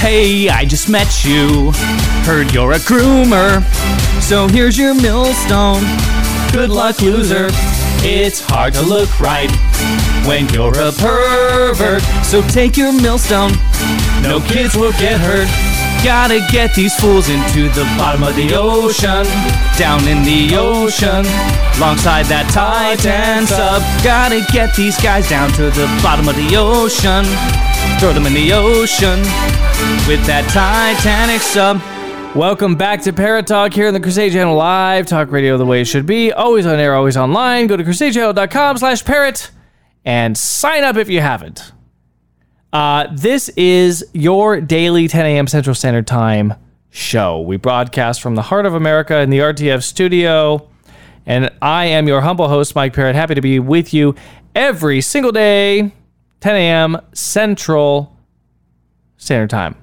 Hey, 0.00 0.48
I 0.48 0.64
just 0.64 0.88
met 0.88 1.26
you. 1.26 1.72
Heard 2.24 2.54
you're 2.54 2.72
a 2.72 2.78
groomer. 2.78 3.62
So 4.22 4.48
here's 4.48 4.78
your 4.78 4.94
millstone. 4.94 5.82
Good 6.52 6.70
luck, 6.70 7.02
loser. 7.02 7.48
It's 8.02 8.40
hard 8.40 8.72
to 8.74 8.82
look 8.82 9.20
right 9.20 9.50
when 10.26 10.48
you're 10.54 10.72
a 10.72 10.90
pervert. 10.92 12.02
So 12.24 12.40
take 12.48 12.78
your 12.78 12.94
millstone. 12.94 13.52
No 14.22 14.40
kids 14.40 14.74
will 14.74 14.92
get 14.92 15.20
hurt. 15.20 15.48
Gotta 16.02 16.40
get 16.50 16.74
these 16.74 16.94
fools 16.96 17.28
into 17.28 17.68
the 17.68 17.84
bottom 17.98 18.22
of 18.22 18.34
the 18.34 18.54
ocean. 18.54 19.26
Down 19.76 20.00
in 20.08 20.22
the 20.24 20.56
ocean. 20.56 21.26
Alongside 21.76 22.24
that 22.26 22.48
Titan 22.50 23.46
sub. 23.46 23.82
Gotta 24.02 24.40
get 24.50 24.74
these 24.74 24.98
guys 25.02 25.28
down 25.28 25.50
to 25.52 25.64
the 25.64 25.86
bottom 26.02 26.26
of 26.26 26.36
the 26.36 26.56
ocean. 26.56 27.26
Throw 28.00 28.14
them 28.14 28.24
in 28.24 28.32
the 28.32 28.50
ocean 28.54 29.20
with 30.08 30.24
that 30.24 30.48
Titanic 30.48 31.42
sub. 31.42 31.82
Welcome 32.34 32.76
back 32.76 33.02
to 33.02 33.12
Parrott 33.12 33.46
Talk 33.46 33.74
here 33.74 33.88
on 33.88 33.92
the 33.92 34.00
Crusade 34.00 34.32
Channel 34.32 34.56
Live. 34.56 35.06
Talk 35.06 35.30
radio 35.30 35.58
the 35.58 35.66
way 35.66 35.82
it 35.82 35.84
should 35.84 36.06
be. 36.06 36.32
Always 36.32 36.64
on 36.64 36.78
air, 36.78 36.94
always 36.94 37.18
online. 37.18 37.66
Go 37.66 37.76
to 37.76 37.84
crusadechannel.com 37.84 38.78
slash 38.78 39.04
parrot 39.04 39.50
and 40.06 40.38
sign 40.38 40.82
up 40.82 40.96
if 40.96 41.10
you 41.10 41.20
haven't. 41.20 41.72
Uh, 42.72 43.08
this 43.12 43.48
is 43.50 44.04
your 44.12 44.60
daily 44.60 45.08
10 45.08 45.26
a.m. 45.26 45.46
Central 45.48 45.74
Standard 45.74 46.06
Time 46.06 46.54
show. 46.90 47.40
We 47.40 47.56
broadcast 47.56 48.22
from 48.22 48.36
the 48.36 48.42
heart 48.42 48.64
of 48.64 48.74
America 48.74 49.18
in 49.18 49.30
the 49.30 49.40
RTF 49.40 49.82
studio. 49.82 50.68
And 51.26 51.50
I 51.60 51.86
am 51.86 52.06
your 52.06 52.20
humble 52.20 52.48
host, 52.48 52.74
Mike 52.74 52.92
Parrott. 52.92 53.16
Happy 53.16 53.34
to 53.34 53.40
be 53.40 53.58
with 53.58 53.92
you 53.92 54.14
every 54.54 55.00
single 55.00 55.32
day, 55.32 55.92
10 56.40 56.56
a.m. 56.56 56.96
Central 57.12 58.16
Standard 59.16 59.50
Time. 59.50 59.76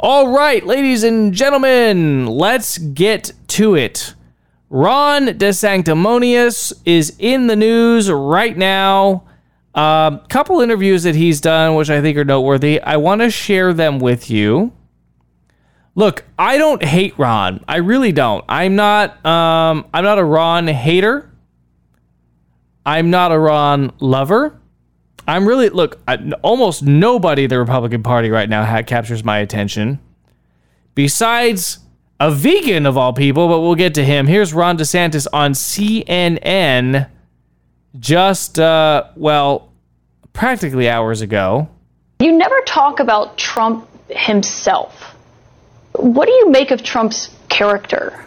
All 0.00 0.28
right, 0.28 0.64
ladies 0.64 1.04
and 1.04 1.32
gentlemen, 1.32 2.26
let's 2.26 2.78
get 2.78 3.32
to 3.48 3.74
it. 3.74 4.14
Ron 4.68 5.28
DeSanctimonious 5.28 6.72
is 6.84 7.16
in 7.18 7.46
the 7.46 7.56
news 7.56 8.10
right 8.10 8.56
now. 8.56 9.25
A 9.76 9.80
um, 9.80 10.20
couple 10.28 10.62
interviews 10.62 11.02
that 11.02 11.14
he's 11.14 11.40
done, 11.40 11.74
which 11.74 11.90
I 11.90 12.00
think 12.00 12.16
are 12.16 12.24
noteworthy. 12.24 12.80
I 12.80 12.96
want 12.96 13.20
to 13.20 13.30
share 13.30 13.74
them 13.74 13.98
with 13.98 14.30
you. 14.30 14.72
Look, 15.94 16.24
I 16.38 16.58
don't 16.58 16.82
hate 16.82 17.18
Ron. 17.18 17.64
I 17.68 17.76
really 17.76 18.12
don't. 18.12 18.44
I'm 18.48 18.76
not. 18.76 19.24
Um, 19.24 19.86
I'm 19.92 20.04
not 20.04 20.18
a 20.18 20.24
Ron 20.24 20.66
hater. 20.66 21.30
I'm 22.84 23.10
not 23.10 23.32
a 23.32 23.38
Ron 23.38 23.92
lover. 23.98 24.60
I'm 25.26 25.48
really 25.48 25.70
look. 25.70 25.98
I, 26.06 26.16
almost 26.42 26.82
nobody 26.82 27.44
in 27.44 27.50
the 27.50 27.58
Republican 27.58 28.02
Party 28.02 28.30
right 28.30 28.48
now 28.48 28.64
ha- 28.64 28.82
captures 28.82 29.24
my 29.24 29.38
attention, 29.38 29.98
besides 30.94 31.78
a 32.20 32.30
vegan 32.30 32.86
of 32.86 32.96
all 32.96 33.12
people. 33.12 33.48
But 33.48 33.60
we'll 33.60 33.74
get 33.74 33.94
to 33.94 34.04
him. 34.04 34.26
Here's 34.26 34.54
Ron 34.54 34.78
DeSantis 34.78 35.26
on 35.32 35.52
CNN, 35.52 37.08
just 37.98 38.58
uh, 38.58 39.04
well, 39.16 39.65
practically 40.36 40.88
hours 40.88 41.22
ago. 41.22 41.68
You 42.20 42.36
never 42.36 42.60
talk 42.60 43.00
about 43.00 43.38
Trump 43.38 43.88
himself. 44.08 44.92
What 45.92 46.26
do 46.26 46.32
you 46.32 46.50
make 46.50 46.70
of 46.70 46.82
Trump's 46.82 47.34
character? 47.48 48.25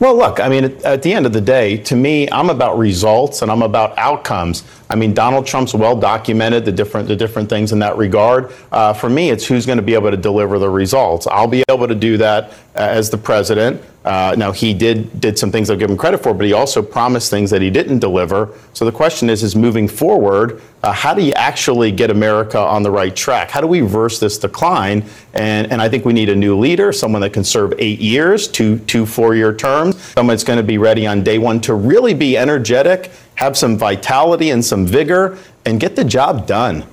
Well, 0.00 0.16
look, 0.16 0.38
I 0.38 0.48
mean, 0.48 0.64
at, 0.84 1.02
the 1.02 1.12
end 1.12 1.26
of 1.26 1.32
the 1.32 1.40
day, 1.40 1.76
to 1.78 1.96
me, 1.96 2.30
I'm 2.30 2.50
about 2.50 2.78
results 2.78 3.42
and 3.42 3.50
I'm 3.50 3.62
about 3.62 3.98
outcomes. 3.98 4.62
I 4.88 4.94
mean, 4.94 5.12
Donald 5.12 5.44
Trump's 5.44 5.74
well 5.74 5.98
documented 5.98 6.64
the 6.64 6.70
different 6.72 7.08
the 7.08 7.16
different 7.16 7.48
things 7.48 7.72
in 7.72 7.80
that 7.80 7.96
regard. 7.96 8.52
Uh, 8.70 8.92
for 8.92 9.10
me, 9.10 9.30
it's 9.30 9.44
who's 9.44 9.66
going 9.66 9.78
to 9.78 9.82
be 9.82 9.94
able 9.94 10.12
to 10.12 10.16
deliver 10.16 10.58
the 10.60 10.70
results. 10.70 11.26
I'll 11.26 11.48
be 11.48 11.64
able 11.68 11.88
to 11.88 11.96
do 11.96 12.16
that 12.18 12.50
uh, 12.76 12.82
as 12.82 13.10
the 13.10 13.18
president. 13.18 13.82
Uh, 14.04 14.34
now, 14.38 14.52
he 14.52 14.72
did 14.72 15.20
did 15.20 15.38
some 15.38 15.52
things 15.52 15.68
I'll 15.68 15.76
give 15.76 15.90
him 15.90 15.96
credit 15.96 16.22
for, 16.22 16.32
but 16.32 16.46
he 16.46 16.54
also 16.54 16.80
promised 16.80 17.28
things 17.28 17.50
that 17.50 17.60
he 17.60 17.68
didn't 17.68 17.98
deliver. 17.98 18.54
So 18.72 18.84
the 18.84 18.92
question 18.92 19.28
is, 19.28 19.42
is 19.42 19.54
moving 19.54 19.86
forward, 19.88 20.62
uh, 20.82 20.92
how 20.92 21.12
do 21.12 21.22
you 21.22 21.32
actually 21.32 21.92
get 21.92 22.10
America 22.10 22.58
on 22.58 22.82
the 22.82 22.90
right 22.90 23.14
track? 23.14 23.50
How 23.50 23.60
do 23.60 23.66
we 23.66 23.82
reverse 23.82 24.18
this 24.20 24.38
decline? 24.38 25.04
And 25.34 25.70
and 25.70 25.82
I 25.82 25.88
think 25.88 26.06
we 26.06 26.14
need 26.14 26.30
a 26.30 26.36
new 26.36 26.56
leader, 26.56 26.92
someone 26.92 27.20
that 27.22 27.34
can 27.34 27.44
serve 27.44 27.74
eight 27.78 27.98
years, 27.98 28.48
two 28.48 28.78
two 28.80 29.04
four 29.04 29.34
year 29.34 29.52
terms, 29.52 29.87
someone 29.92 30.34
that's 30.34 30.44
going 30.44 30.58
to 30.58 30.62
be 30.62 30.78
ready 30.78 31.06
on 31.06 31.22
day 31.22 31.38
one 31.38 31.60
to 31.62 31.74
really 31.74 32.14
be 32.14 32.36
energetic 32.36 33.10
have 33.38 33.56
some 33.56 33.78
vitality 33.78 34.50
and 34.50 34.64
some 34.64 34.84
vigor, 34.84 35.38
and 35.64 35.78
get 35.78 35.94
the 35.94 36.02
job 36.02 36.44
done. 36.44 36.84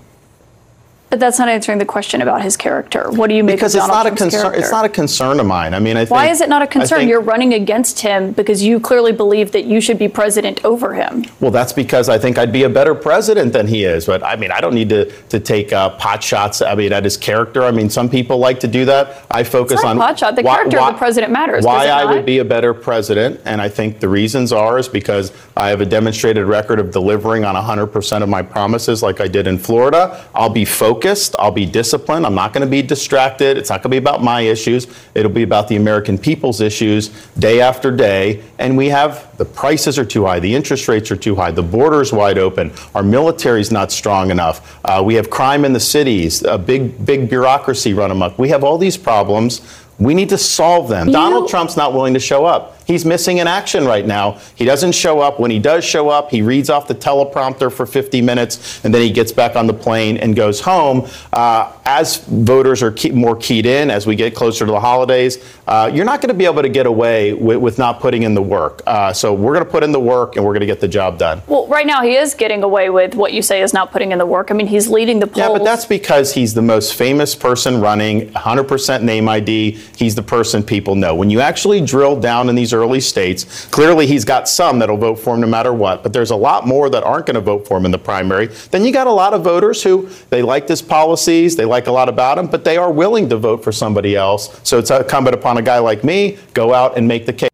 But 1.16 1.22
that's 1.22 1.40
not 1.40 1.48
answering 1.48 1.78
the 1.78 1.86
question 1.86 2.22
about 2.22 2.42
his 2.42 2.58
character. 2.58 3.10
What 3.10 3.28
do 3.28 3.36
you 3.36 3.44
make 3.46 3.56
because 3.56 3.74
of 3.74 3.88
Donald 3.88 3.96
it's 3.96 4.04
not 4.04 4.04
Trump's 4.04 4.22
a 4.22 4.26
concern. 4.26 4.42
character? 4.42 4.60
It's 4.60 4.72
not 4.74 4.84
a 4.84 4.90
concern 4.90 5.40
of 5.40 5.46
mine. 5.46 5.74
I 5.74 5.80
mean, 5.80 5.96
I 5.96 6.02
think, 6.02 6.12
why 6.12 6.28
is 6.28 6.42
it 6.42 6.50
not 6.50 6.62
a 6.62 6.68
concern? 6.68 7.00
think, 7.00 7.10
You're 7.10 7.22
running 7.22 7.54
against 7.54 8.02
him 8.02 8.34
because 8.34 8.62
you 8.62 8.82
clearly 8.82 9.14
believe 9.14 9.54
that 9.54 9.64
you 9.64 9.80
should 9.80 9.98
be 9.98 10.10
president 10.10 10.66
over 10.66 10.94
him. 10.94 11.24
Well, 11.40 11.52
that's 11.52 11.72
because 11.72 12.10
I 12.10 12.18
think 12.18 12.38
I'd 12.38 12.52
be 12.52 12.64
a 12.64 12.70
better 12.70 12.94
president 12.94 13.54
than 13.54 13.66
he 13.66 13.86
is. 13.86 14.08
But 14.08 14.26
I 14.26 14.36
mean, 14.36 14.52
I 14.52 14.60
don't 14.60 14.74
need 14.74 14.90
to 14.90 15.10
to 15.30 15.40
take 15.40 15.72
uh, 15.72 15.92
pot 15.92 16.22
shots. 16.22 16.62
I 16.62 16.76
mean, 16.76 16.92
at 16.92 17.06
his 17.06 17.16
character. 17.16 17.64
I 17.64 17.72
mean, 17.72 17.90
some 17.90 18.10
people 18.10 18.38
like 18.38 18.60
to 18.60 18.68
do 18.68 18.84
that. 18.84 19.26
I 19.32 19.46
focus 19.46 19.86
on 19.86 19.98
pot 19.98 20.20
shot. 20.20 20.36
The 20.36 20.42
why, 20.42 20.58
character 20.58 20.80
why, 20.80 20.90
of 20.90 20.96
the 20.96 20.98
president 20.98 21.32
matters. 21.32 21.64
Why 21.64 21.88
I 21.88 22.04
would 22.04 22.26
be 22.26 22.40
a 22.40 22.46
better 22.46 22.74
president, 22.74 23.40
and 23.46 23.62
I 23.62 23.70
think 23.70 24.02
the 24.02 24.10
reasons 24.10 24.52
are 24.52 24.78
is 24.80 24.90
because 24.90 25.32
I 25.56 25.70
have 25.70 25.80
a 25.80 25.86
demonstrated 25.86 26.46
record 26.46 26.82
of 26.82 26.92
delivering 26.92 27.46
on 27.46 27.56
100% 27.56 28.22
of 28.22 28.28
my 28.28 28.42
promises, 28.42 29.02
like 29.02 29.22
I 29.22 29.30
did 29.30 29.48
in 29.48 29.58
Florida. 29.58 30.26
I'll 30.36 30.50
be 30.50 30.66
focused. 30.66 31.05
I'll 31.38 31.52
be 31.52 31.66
disciplined. 31.66 32.26
I'm 32.26 32.34
not 32.34 32.52
going 32.52 32.66
to 32.66 32.70
be 32.70 32.82
distracted. 32.82 33.58
It's 33.58 33.70
not 33.70 33.78
going 33.84 33.84
to 33.84 33.90
be 33.90 33.98
about 33.98 34.24
my 34.24 34.42
issues. 34.42 34.88
It'll 35.14 35.32
be 35.32 35.44
about 35.44 35.68
the 35.68 35.76
American 35.76 36.18
people's 36.18 36.62
issues 36.62 37.10
day 37.38 37.62
after 37.62 37.92
day. 37.92 38.44
And 38.58 38.76
we 38.76 38.90
have 38.90 39.38
the 39.38 39.46
prices 39.46 40.00
are 40.00 40.06
too 40.06 40.26
high, 40.26 40.40
the 40.40 40.54
interest 40.56 40.88
rates 40.88 41.12
are 41.12 41.16
too 41.16 41.36
high, 41.36 41.52
the 41.52 41.62
border 41.64 42.02
is 42.02 42.12
wide 42.12 42.38
open, 42.38 42.72
our 42.96 43.04
military's 43.04 43.72
not 43.72 43.92
strong 43.92 44.32
enough. 44.32 44.80
Uh, 44.86 45.02
we 45.06 45.14
have 45.16 45.30
crime 45.30 45.64
in 45.66 45.74
the 45.74 45.80
cities, 45.80 46.42
a 46.44 46.58
big, 46.58 47.06
big 47.06 47.30
bureaucracy 47.30 47.94
run 47.94 48.12
amok. 48.12 48.40
We 48.40 48.50
have 48.50 48.64
all 48.64 48.78
these 48.78 48.98
problems. 48.98 49.62
We 50.00 50.14
need 50.14 50.30
to 50.30 50.38
solve 50.38 50.90
them. 50.90 51.08
You- 51.08 51.14
Donald 51.14 51.50
Trump's 51.50 51.78
not 51.78 51.94
willing 51.94 52.14
to 52.16 52.20
show 52.20 52.46
up. 52.46 52.75
He's 52.86 53.06
missing 53.06 53.38
in 53.38 53.48
action 53.48 53.86
right 53.86 54.06
now. 54.06 54.40
He 54.56 54.66
doesn't 54.66 54.94
show 54.94 55.20
up. 55.20 55.40
When 55.40 55.52
he 55.52 55.60
does 55.60 55.84
show 55.84 56.10
up, 56.10 56.30
he 56.30 56.42
reads 56.42 56.70
off 56.70 56.88
the 56.88 56.96
teleprompter 56.96 57.72
for 57.72 57.86
50 57.86 58.22
minutes 58.22 58.84
and 58.86 58.94
then 58.94 59.02
he 59.02 59.12
gets 59.12 59.32
back 59.32 59.56
on 59.56 59.68
the 59.68 59.74
plane 59.74 60.18
and 60.18 60.36
goes 60.36 60.62
home. 60.62 61.08
Uh, 61.34 61.72
as 61.86 62.18
voters 62.26 62.82
are 62.82 62.92
key, 62.92 63.12
more 63.12 63.36
keyed 63.36 63.66
in, 63.66 63.90
as 63.92 64.08
we 64.08 64.16
get 64.16 64.36
closer 64.36 64.66
to 64.66 64.72
the 64.72 64.80
holidays, 64.80 65.44
uh, 65.68 65.90
you're 65.94 66.06
not 66.06 66.22
going 66.22 66.30
to 66.30 66.36
be 66.36 66.46
able 66.46 66.62
to 66.62 66.70
get 66.70 66.86
away 66.86 67.34
with, 67.34 67.58
with 67.58 67.78
not 67.78 68.00
putting 68.00 68.24
in 68.24 68.34
the 68.34 68.42
work. 68.42 68.82
Uh, 68.86 69.14
so 69.14 69.34
we're 69.34 69.54
going 69.54 69.66
to 69.66 69.70
put 69.70 69.84
in 69.84 69.92
the 69.92 70.00
work 70.00 70.36
and 70.36 70.46
we're 70.46 70.54
going 70.54 70.62
to 70.62 70.66
get 70.68 70.80
the 70.80 70.88
job 70.88 71.18
done. 71.18 71.42
Well, 71.48 71.68
right 71.68 71.86
now 71.86 72.02
he 72.02 72.16
is 72.16 72.34
getting 72.34 72.64
away 72.64 72.90
with 72.90 73.16
what 73.16 73.34
you 73.34 73.42
say 73.42 73.62
is 73.62 73.74
not 73.74 73.92
putting 73.92 74.12
in 74.12 74.20
the 74.20 74.26
work. 74.26 74.52
I 74.52 74.54
mean, 74.54 74.68
he's 74.68 74.88
leading 74.88 75.20
the 75.20 75.28
polls. 75.28 75.38
Yeah, 75.38 75.50
but 75.50 75.64
that's 75.64 75.86
because 75.86 76.34
he's 76.34 76.54
the 76.54 76.62
most 76.62 76.94
famous 76.94 77.36
person 77.36 77.82
running, 77.82 78.30
100% 78.32 79.04
name 79.04 79.28
ID. 79.28 79.72
He's 79.96 80.16
the 80.16 80.24
person 80.24 80.64
people 80.64 80.96
know. 80.96 81.16
When 81.16 81.30
you 81.30 81.40
actually 81.40 81.82
drill 81.82 82.20
down 82.20 82.50
in 82.50 82.56
these 82.56 82.74
early 82.76 83.00
states, 83.00 83.66
clearly 83.68 84.06
he's 84.06 84.26
got 84.26 84.48
some 84.48 84.80
that'll 84.80 84.98
vote 84.98 85.16
for 85.16 85.34
him 85.34 85.42
no 85.42 85.48
matter 85.48 85.74
what, 85.74 86.04
but 86.04 86.14
there's 86.14 86.32
a 86.32 86.36
lot 86.36 86.68
more 86.68 86.90
that 86.90 87.04
aren't 87.04 87.26
going 87.26 87.36
to 87.36 87.42
vote 87.42 87.68
for 87.68 87.78
him 87.78 87.86
in 87.86 87.92
the 87.92 87.98
primary. 87.98 88.48
Then 88.48 88.86
you 88.86 88.92
got 88.92 89.08
a 89.08 89.12
lot 89.12 89.34
of 89.34 89.44
voters 89.44 89.82
who 89.82 90.10
they 90.30 90.42
like 90.42 90.68
his 90.68 90.82
policies, 90.82 91.56
they 91.56 91.66
like 91.66 91.88
a 91.88 91.92
lot 91.92 92.10
about 92.10 92.38
him, 92.38 92.48
but 92.48 92.64
they 92.64 92.78
are 92.78 92.92
willing 92.92 93.30
to 93.30 93.38
vote 93.38 93.64
for 93.64 93.72
somebody 93.72 94.16
else. 94.16 94.60
So 94.64 94.78
it's 94.78 94.92
incumbent 94.92 95.36
upon 95.36 95.58
a 95.58 95.62
guy 95.62 95.80
like 95.80 96.04
me 96.04 96.38
go 96.54 96.74
out 96.74 96.98
and 96.98 97.08
make 97.08 97.26
the 97.26 97.34
case. 97.34 97.50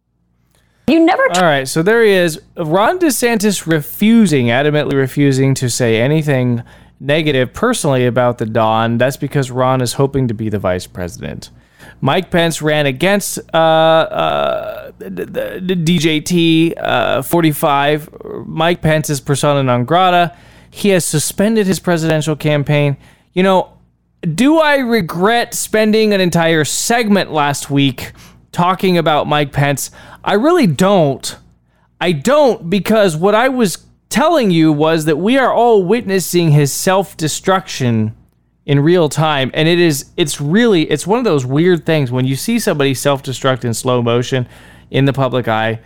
you 0.86 1.04
never 1.04 1.22
All 1.34 1.42
right, 1.42 1.66
so 1.66 1.82
there 1.82 2.04
he 2.04 2.10
is. 2.10 2.40
Ron 2.56 2.98
DeSantis 2.98 3.66
refusing, 3.66 4.46
adamantly 4.46 4.94
refusing 4.94 5.54
to 5.54 5.70
say 5.70 6.00
anything 6.00 6.62
negative 7.02 7.52
personally 7.52 8.06
about 8.06 8.38
the 8.38 8.46
Don. 8.46 8.98
That's 8.98 9.16
because 9.16 9.50
Ron 9.50 9.80
is 9.80 9.94
hoping 9.94 10.28
to 10.28 10.34
be 10.34 10.48
the 10.48 10.58
vice 10.58 10.86
president. 10.86 11.50
Mike 12.00 12.30
Pence 12.30 12.60
ran 12.60 12.86
against 12.86 13.38
uh, 13.52 13.56
uh, 13.56 14.81
DJT 15.10 16.74
uh, 16.78 17.22
45. 17.22 18.10
Mike 18.46 18.82
Pence 18.82 19.10
is 19.10 19.20
persona 19.20 19.62
non 19.62 19.84
grata. 19.84 20.36
He 20.70 20.90
has 20.90 21.04
suspended 21.04 21.66
his 21.66 21.80
presidential 21.80 22.36
campaign. 22.36 22.96
You 23.32 23.42
know, 23.42 23.72
do 24.22 24.58
I 24.58 24.76
regret 24.76 25.54
spending 25.54 26.12
an 26.12 26.20
entire 26.20 26.64
segment 26.64 27.32
last 27.32 27.70
week 27.70 28.12
talking 28.52 28.96
about 28.96 29.26
Mike 29.26 29.52
Pence? 29.52 29.90
I 30.24 30.34
really 30.34 30.66
don't. 30.66 31.36
I 32.00 32.12
don't 32.12 32.68
because 32.70 33.16
what 33.16 33.34
I 33.34 33.48
was 33.48 33.86
telling 34.08 34.50
you 34.50 34.72
was 34.72 35.06
that 35.06 35.16
we 35.16 35.38
are 35.38 35.52
all 35.52 35.82
witnessing 35.84 36.50
his 36.50 36.72
self-destruction 36.72 38.14
in 38.66 38.78
real 38.80 39.08
time 39.08 39.50
and 39.54 39.66
it 39.66 39.80
is 39.80 40.10
it's 40.16 40.40
really 40.40 40.82
it's 40.90 41.06
one 41.06 41.18
of 41.18 41.24
those 41.24 41.44
weird 41.46 41.84
things 41.86 42.12
when 42.12 42.24
you 42.24 42.36
see 42.36 42.58
somebody 42.58 42.94
self-destruct 42.94 43.64
in 43.64 43.74
slow 43.74 44.02
motion 44.02 44.46
in 44.92 45.06
the 45.06 45.12
public 45.12 45.48
eye 45.48 45.80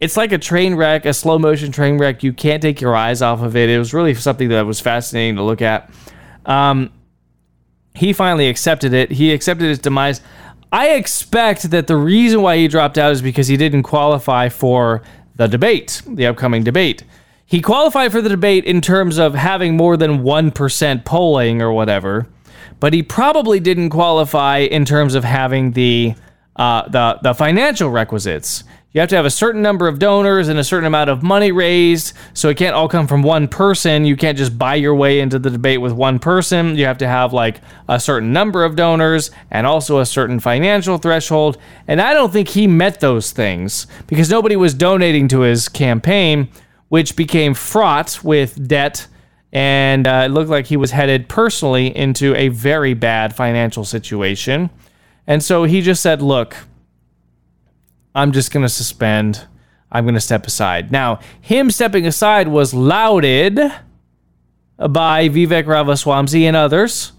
it's 0.00 0.16
like 0.16 0.32
a 0.32 0.38
train 0.38 0.74
wreck 0.74 1.06
a 1.06 1.14
slow 1.14 1.38
motion 1.38 1.72
train 1.72 1.96
wreck 1.96 2.22
you 2.22 2.32
can't 2.34 2.60
take 2.60 2.80
your 2.80 2.94
eyes 2.94 3.22
off 3.22 3.40
of 3.40 3.56
it 3.56 3.70
it 3.70 3.78
was 3.78 3.94
really 3.94 4.12
something 4.12 4.50
that 4.50 4.66
was 4.66 4.80
fascinating 4.80 5.36
to 5.36 5.42
look 5.42 5.62
at 5.62 5.90
um, 6.44 6.90
he 7.98 8.12
finally 8.12 8.48
accepted 8.48 8.92
it. 8.92 9.10
He 9.10 9.32
accepted 9.32 9.66
his 9.66 9.78
demise. 9.78 10.20
I 10.70 10.90
expect 10.90 11.70
that 11.70 11.86
the 11.86 11.96
reason 11.96 12.42
why 12.42 12.56
he 12.56 12.68
dropped 12.68 12.96
out 12.96 13.12
is 13.12 13.22
because 13.22 13.48
he 13.48 13.56
didn't 13.56 13.82
qualify 13.82 14.48
for 14.48 15.02
the 15.34 15.48
debate, 15.48 16.02
the 16.06 16.26
upcoming 16.26 16.62
debate. 16.62 17.04
He 17.44 17.60
qualified 17.60 18.12
for 18.12 18.20
the 18.20 18.28
debate 18.28 18.64
in 18.66 18.80
terms 18.80 19.18
of 19.18 19.34
having 19.34 19.76
more 19.76 19.96
than 19.96 20.22
1% 20.22 21.04
polling 21.04 21.62
or 21.62 21.72
whatever, 21.72 22.28
but 22.78 22.92
he 22.92 23.02
probably 23.02 23.58
didn't 23.58 23.90
qualify 23.90 24.58
in 24.58 24.84
terms 24.84 25.14
of 25.14 25.24
having 25.24 25.72
the 25.72 26.14
uh, 26.58 26.88
the 26.88 27.18
the 27.22 27.34
financial 27.34 27.90
requisites. 27.90 28.64
You 28.92 29.00
have 29.02 29.10
to 29.10 29.16
have 29.16 29.26
a 29.26 29.30
certain 29.30 29.60
number 29.60 29.86
of 29.86 29.98
donors 29.98 30.48
and 30.48 30.58
a 30.58 30.64
certain 30.64 30.86
amount 30.86 31.10
of 31.10 31.22
money 31.22 31.52
raised, 31.52 32.14
so 32.32 32.48
it 32.48 32.56
can't 32.56 32.74
all 32.74 32.88
come 32.88 33.06
from 33.06 33.22
one 33.22 33.46
person. 33.46 34.06
You 34.06 34.16
can't 34.16 34.36
just 34.36 34.58
buy 34.58 34.76
your 34.76 34.94
way 34.94 35.20
into 35.20 35.38
the 35.38 35.50
debate 35.50 35.82
with 35.82 35.92
one 35.92 36.18
person. 36.18 36.74
You 36.74 36.86
have 36.86 36.96
to 36.98 37.06
have 37.06 37.34
like 37.34 37.60
a 37.86 38.00
certain 38.00 38.32
number 38.32 38.64
of 38.64 38.76
donors 38.76 39.30
and 39.50 39.66
also 39.66 39.98
a 39.98 40.06
certain 40.06 40.40
financial 40.40 40.96
threshold. 40.96 41.58
And 41.86 42.00
I 42.00 42.14
don't 42.14 42.32
think 42.32 42.48
he 42.48 42.66
met 42.66 43.00
those 43.00 43.30
things 43.30 43.86
because 44.06 44.30
nobody 44.30 44.56
was 44.56 44.72
donating 44.72 45.28
to 45.28 45.40
his 45.40 45.68
campaign, 45.68 46.48
which 46.88 47.14
became 47.14 47.52
fraught 47.52 48.24
with 48.24 48.66
debt. 48.66 49.06
And 49.52 50.06
uh, 50.06 50.22
it 50.24 50.30
looked 50.30 50.50
like 50.50 50.66
he 50.66 50.78
was 50.78 50.92
headed 50.92 51.28
personally 51.28 51.94
into 51.94 52.34
a 52.34 52.48
very 52.48 52.94
bad 52.94 53.36
financial 53.36 53.84
situation. 53.84 54.70
And 55.28 55.44
so 55.44 55.64
he 55.64 55.82
just 55.82 56.02
said, 56.02 56.22
Look, 56.22 56.56
I'm 58.14 58.32
just 58.32 58.50
going 58.50 58.64
to 58.64 58.68
suspend. 58.68 59.46
I'm 59.92 60.04
going 60.04 60.14
to 60.14 60.20
step 60.20 60.46
aside. 60.46 60.90
Now, 60.90 61.20
him 61.40 61.70
stepping 61.70 62.06
aside 62.06 62.48
was 62.48 62.74
lauded 62.74 63.56
by 64.76 65.28
Vivek 65.28 65.66
Ramaswamy 65.66 66.46
and 66.46 66.56
others. 66.56 67.12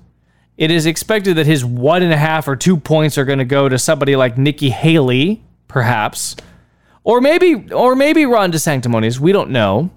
It 0.58 0.72
is 0.72 0.86
expected 0.86 1.38
that 1.38 1.46
his 1.46 1.64
one 1.64 2.04
and 2.04 2.12
a 2.12 2.18
half 2.18 2.48
or 2.48 2.56
two 2.56 2.78
points 2.78 3.18
are 3.18 3.26
going 3.26 3.40
to 3.40 3.46
go 3.46 3.70
to 3.70 3.80
somebody 3.80 4.16
like 4.16 4.38
Nikki 4.38 4.70
Haley, 4.70 5.42
perhaps, 5.68 6.36
or 7.04 7.22
maybe, 7.22 7.72
or 7.72 7.96
maybe 7.96 8.26
Ron 8.26 8.52
DeSanctimonious. 8.52 9.20
We 9.20 9.32
don't 9.32 9.52
know 9.52 9.90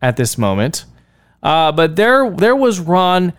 at 0.00 0.16
this 0.16 0.38
moment. 0.38 0.84
Uh, 1.42 1.70
but 1.70 1.96
there, 1.96 2.30
there 2.30 2.56
was 2.56 2.80
Ron 2.80 3.34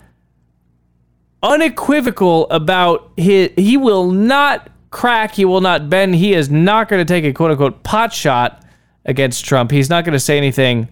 unequivocal 1.47 2.49
about 2.49 3.11
his. 3.17 3.51
He 3.55 3.77
will 3.77 4.11
not 4.11 4.69
crack. 4.91 5.33
He 5.33 5.45
will 5.45 5.61
not 5.61 5.89
bend. 5.89 6.15
He 6.15 6.33
is 6.33 6.49
not 6.49 6.89
going 6.89 7.05
to 7.05 7.11
take 7.11 7.23
a 7.23 7.33
quote 7.33 7.51
unquote 7.51 7.83
pot 7.83 8.13
shot 8.13 8.63
against 9.05 9.45
Trump. 9.45 9.71
He's 9.71 9.89
not 9.89 10.03
going 10.03 10.13
to 10.13 10.19
say 10.19 10.37
anything 10.37 10.89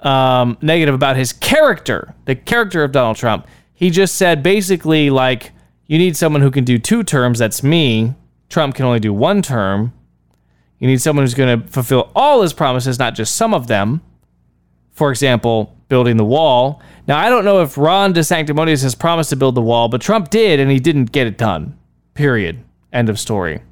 um, 0.00 0.56
negative 0.62 0.94
about 0.94 1.16
his 1.16 1.32
character, 1.32 2.14
the 2.24 2.34
character 2.34 2.82
of 2.82 2.92
Donald 2.92 3.16
Trump. 3.16 3.46
He 3.74 3.90
just 3.90 4.16
said 4.16 4.42
basically, 4.42 5.10
like, 5.10 5.52
you 5.86 5.98
need 5.98 6.16
someone 6.16 6.42
who 6.42 6.50
can 6.50 6.64
do 6.64 6.78
two 6.78 7.02
terms. 7.02 7.38
That's 7.38 7.62
me. 7.62 8.14
Trump 8.48 8.74
can 8.74 8.84
only 8.84 9.00
do 9.00 9.12
one 9.12 9.42
term. 9.42 9.92
You 10.78 10.86
need 10.86 11.00
someone 11.00 11.24
who's 11.24 11.34
going 11.34 11.60
to 11.60 11.68
fulfill 11.68 12.10
all 12.14 12.42
his 12.42 12.52
promises, 12.52 12.98
not 12.98 13.14
just 13.14 13.36
some 13.36 13.52
of 13.52 13.66
them. 13.66 14.00
For 14.92 15.10
example, 15.10 15.77
building 15.88 16.16
the 16.16 16.24
wall. 16.24 16.82
Now, 17.06 17.18
I 17.18 17.28
don't 17.28 17.44
know 17.44 17.62
if 17.62 17.78
Ron 17.78 18.12
DeSanctimonious 18.12 18.82
has 18.82 18.94
promised 18.94 19.30
to 19.30 19.36
build 19.36 19.54
the 19.54 19.62
wall, 19.62 19.88
but 19.88 20.00
Trump 20.00 20.30
did, 20.30 20.60
and 20.60 20.70
he 20.70 20.78
didn't 20.78 21.12
get 21.12 21.26
it 21.26 21.38
done. 21.38 21.78
Period. 22.14 22.64
End 22.92 23.08
of 23.08 23.18
story. 23.18 23.62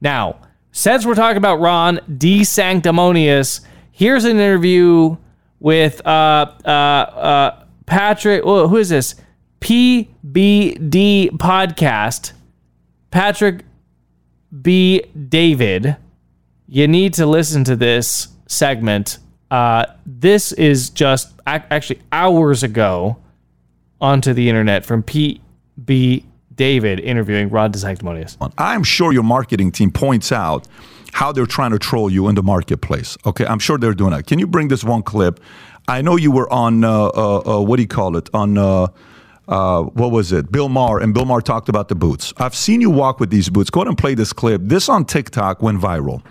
Now, 0.00 0.36
since 0.72 1.06
we're 1.06 1.14
talking 1.14 1.36
about 1.36 1.60
Ron 1.60 1.98
DeSanctimonious, 2.10 3.60
here's 3.90 4.24
an 4.24 4.32
interview 4.32 5.16
with 5.60 6.04
uh, 6.06 6.52
uh, 6.64 6.68
uh, 6.68 7.64
Patrick. 7.86 8.42
Oh, 8.44 8.68
who 8.68 8.76
is 8.76 8.88
this? 8.88 9.14
PBD 9.60 11.30
podcast. 11.32 12.32
Patrick 13.10 13.64
B. 14.60 15.02
David. 15.28 15.96
You 16.66 16.88
need 16.88 17.14
to 17.14 17.26
listen 17.26 17.64
to 17.64 17.76
this 17.76 18.28
segment. 18.46 19.18
Uh, 19.52 19.84
this 20.06 20.52
is 20.52 20.88
just 20.88 21.34
actually 21.46 22.00
hours 22.10 22.62
ago 22.62 23.18
onto 24.00 24.32
the 24.32 24.48
internet 24.48 24.82
from 24.82 25.02
PB 25.02 26.24
David 26.54 27.00
interviewing 27.00 27.50
Ron 27.50 27.70
DeSanctimonious. 27.70 28.38
I'm 28.56 28.82
sure 28.82 29.12
your 29.12 29.24
marketing 29.24 29.70
team 29.70 29.90
points 29.90 30.32
out 30.32 30.66
how 31.12 31.32
they're 31.32 31.44
trying 31.44 31.72
to 31.72 31.78
troll 31.78 32.10
you 32.10 32.28
in 32.28 32.34
the 32.34 32.42
marketplace. 32.42 33.18
Okay, 33.26 33.44
I'm 33.44 33.58
sure 33.58 33.76
they're 33.76 33.92
doing 33.92 34.12
that. 34.12 34.26
Can 34.26 34.38
you 34.38 34.46
bring 34.46 34.68
this 34.68 34.82
one 34.82 35.02
clip? 35.02 35.38
I 35.86 36.00
know 36.00 36.16
you 36.16 36.30
were 36.30 36.50
on 36.50 36.82
uh, 36.82 37.08
uh, 37.08 37.42
uh, 37.44 37.60
what 37.60 37.76
do 37.76 37.82
you 37.82 37.88
call 37.88 38.16
it? 38.16 38.30
On 38.32 38.56
uh, 38.56 38.86
uh, 39.48 39.82
what 39.82 40.12
was 40.12 40.32
it? 40.32 40.50
Bill 40.50 40.70
Maher, 40.70 40.98
and 40.98 41.12
Bill 41.12 41.26
Maher 41.26 41.42
talked 41.42 41.68
about 41.68 41.88
the 41.88 41.94
boots. 41.94 42.32
I've 42.38 42.54
seen 42.54 42.80
you 42.80 42.88
walk 42.88 43.20
with 43.20 43.28
these 43.28 43.50
boots. 43.50 43.68
Go 43.68 43.80
ahead 43.80 43.88
and 43.88 43.98
play 43.98 44.14
this 44.14 44.32
clip. 44.32 44.62
This 44.64 44.88
on 44.88 45.04
TikTok 45.04 45.60
went 45.60 45.78
viral. 45.78 46.22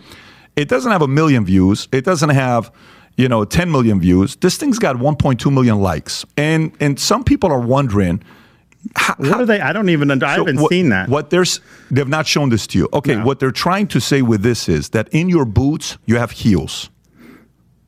It 0.56 0.70
doesn't 0.70 0.92
have 0.92 1.04
a 1.04 1.08
million 1.08 1.46
views. 1.46 1.88
It 1.92 2.04
doesn't 2.04 2.30
have 2.30 2.72
you 3.18 3.28
know 3.28 3.46
10 3.46 3.72
million 3.72 4.00
views. 4.00 4.36
This 4.38 4.58
thing's 4.58 4.80
got 4.80 4.96
1.2 4.96 5.54
million 5.54 5.80
likes, 5.80 6.26
and 6.38 6.76
and 6.80 7.00
some 7.00 7.24
people 7.24 7.52
are 7.52 7.60
wondering 7.60 8.24
how, 8.96 9.16
what 9.18 9.42
are 9.42 9.46
they? 9.46 9.62
I 9.62 9.74
don't 9.74 9.90
even. 9.90 10.24
I 10.24 10.34
haven't 10.34 10.60
what, 10.60 10.70
seen 10.70 10.90
that. 10.90 11.08
What 11.08 11.30
there's, 11.30 11.60
they've 11.92 12.08
not 12.08 12.26
shown 12.26 12.50
this 12.50 12.66
to 12.68 12.80
you. 12.80 12.90
Okay, 12.94 13.16
no. 13.16 13.26
what 13.26 13.40
they're 13.40 13.52
trying 13.52 13.88
to 13.88 14.00
say 14.00 14.22
with 14.22 14.42
this 14.42 14.68
is 14.68 14.90
that 14.90 15.08
in 15.10 15.30
your 15.30 15.46
boots 15.46 15.98
you 16.06 16.18
have 16.18 16.32
heels. 16.32 16.90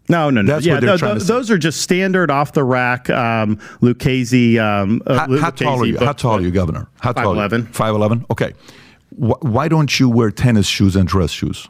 No, 0.09 0.29
no, 0.29 0.41
no. 0.41 0.53
That's 0.53 0.65
yeah, 0.65 0.79
no, 0.79 0.97
th- 0.97 1.23
those 1.23 1.49
are 1.49 1.57
just 1.57 1.81
standard 1.81 2.29
off 2.29 2.51
the 2.51 2.63
rack 2.63 3.09
um, 3.09 3.59
Lucchese. 3.81 4.59
Um, 4.59 5.01
uh, 5.07 5.17
how, 5.17 5.37
how 5.37 5.49
tall 5.49 5.81
are 5.81 5.85
you? 5.85 5.97
How 5.97 6.13
tall 6.13 6.37
are 6.37 6.41
you, 6.41 6.51
Governor? 6.51 6.89
How 6.99 7.13
tall? 7.13 7.23
Five 7.23 7.35
eleven. 7.35 7.65
Five 7.67 7.95
eleven. 7.95 8.25
Okay. 8.29 8.53
Wh- 9.11 9.41
why 9.41 9.67
don't 9.67 9.99
you 9.99 10.09
wear 10.09 10.29
tennis 10.29 10.67
shoes 10.67 10.95
and 10.95 11.07
dress 11.07 11.31
shoes? 11.31 11.67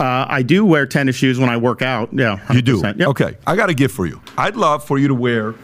Uh, 0.00 0.26
I 0.28 0.42
do 0.42 0.64
wear 0.64 0.86
tennis 0.86 1.14
shoes 1.14 1.38
when 1.38 1.50
I 1.50 1.58
work 1.58 1.82
out. 1.82 2.08
Yeah, 2.12 2.38
100%. 2.46 2.54
you 2.54 2.62
do. 2.62 2.80
Yep. 2.80 3.00
Okay, 3.08 3.36
I 3.46 3.54
got 3.54 3.68
a 3.68 3.74
gift 3.74 3.94
for 3.94 4.06
you. 4.06 4.20
I'd 4.38 4.56
love 4.56 4.82
for 4.82 4.98
you 4.98 5.08
to 5.08 5.14
wear 5.14 5.54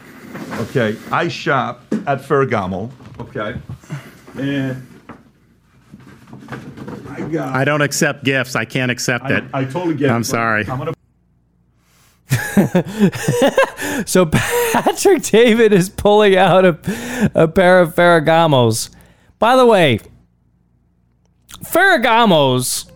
Okay, 0.53 0.97
I 1.11 1.27
shop 1.27 1.83
at 1.91 2.19
Ferragamo. 2.21 2.91
Okay, 3.19 3.59
and 4.39 4.87
I 7.09 7.21
got. 7.21 7.55
I 7.55 7.63
don't 7.65 7.81
accept 7.81 8.23
gifts. 8.23 8.55
I 8.55 8.65
can't 8.65 8.91
accept 8.91 9.25
I, 9.25 9.37
it. 9.37 9.43
I 9.53 9.65
totally 9.65 9.95
get 9.95 10.11
I'm 10.11 10.21
it. 10.21 10.25
sorry. 10.25 10.67
I'm 10.67 10.77
gonna. 10.77 10.93
so 14.05 14.25
Patrick 14.25 15.23
David 15.23 15.73
is 15.73 15.89
pulling 15.89 16.35
out 16.35 16.65
a, 16.65 17.31
a 17.33 17.47
pair 17.47 17.79
of 17.79 17.95
Ferragamos. 17.95 18.89
By 19.39 19.55
the 19.55 19.65
way, 19.65 19.99
Ferragamos 21.63 22.86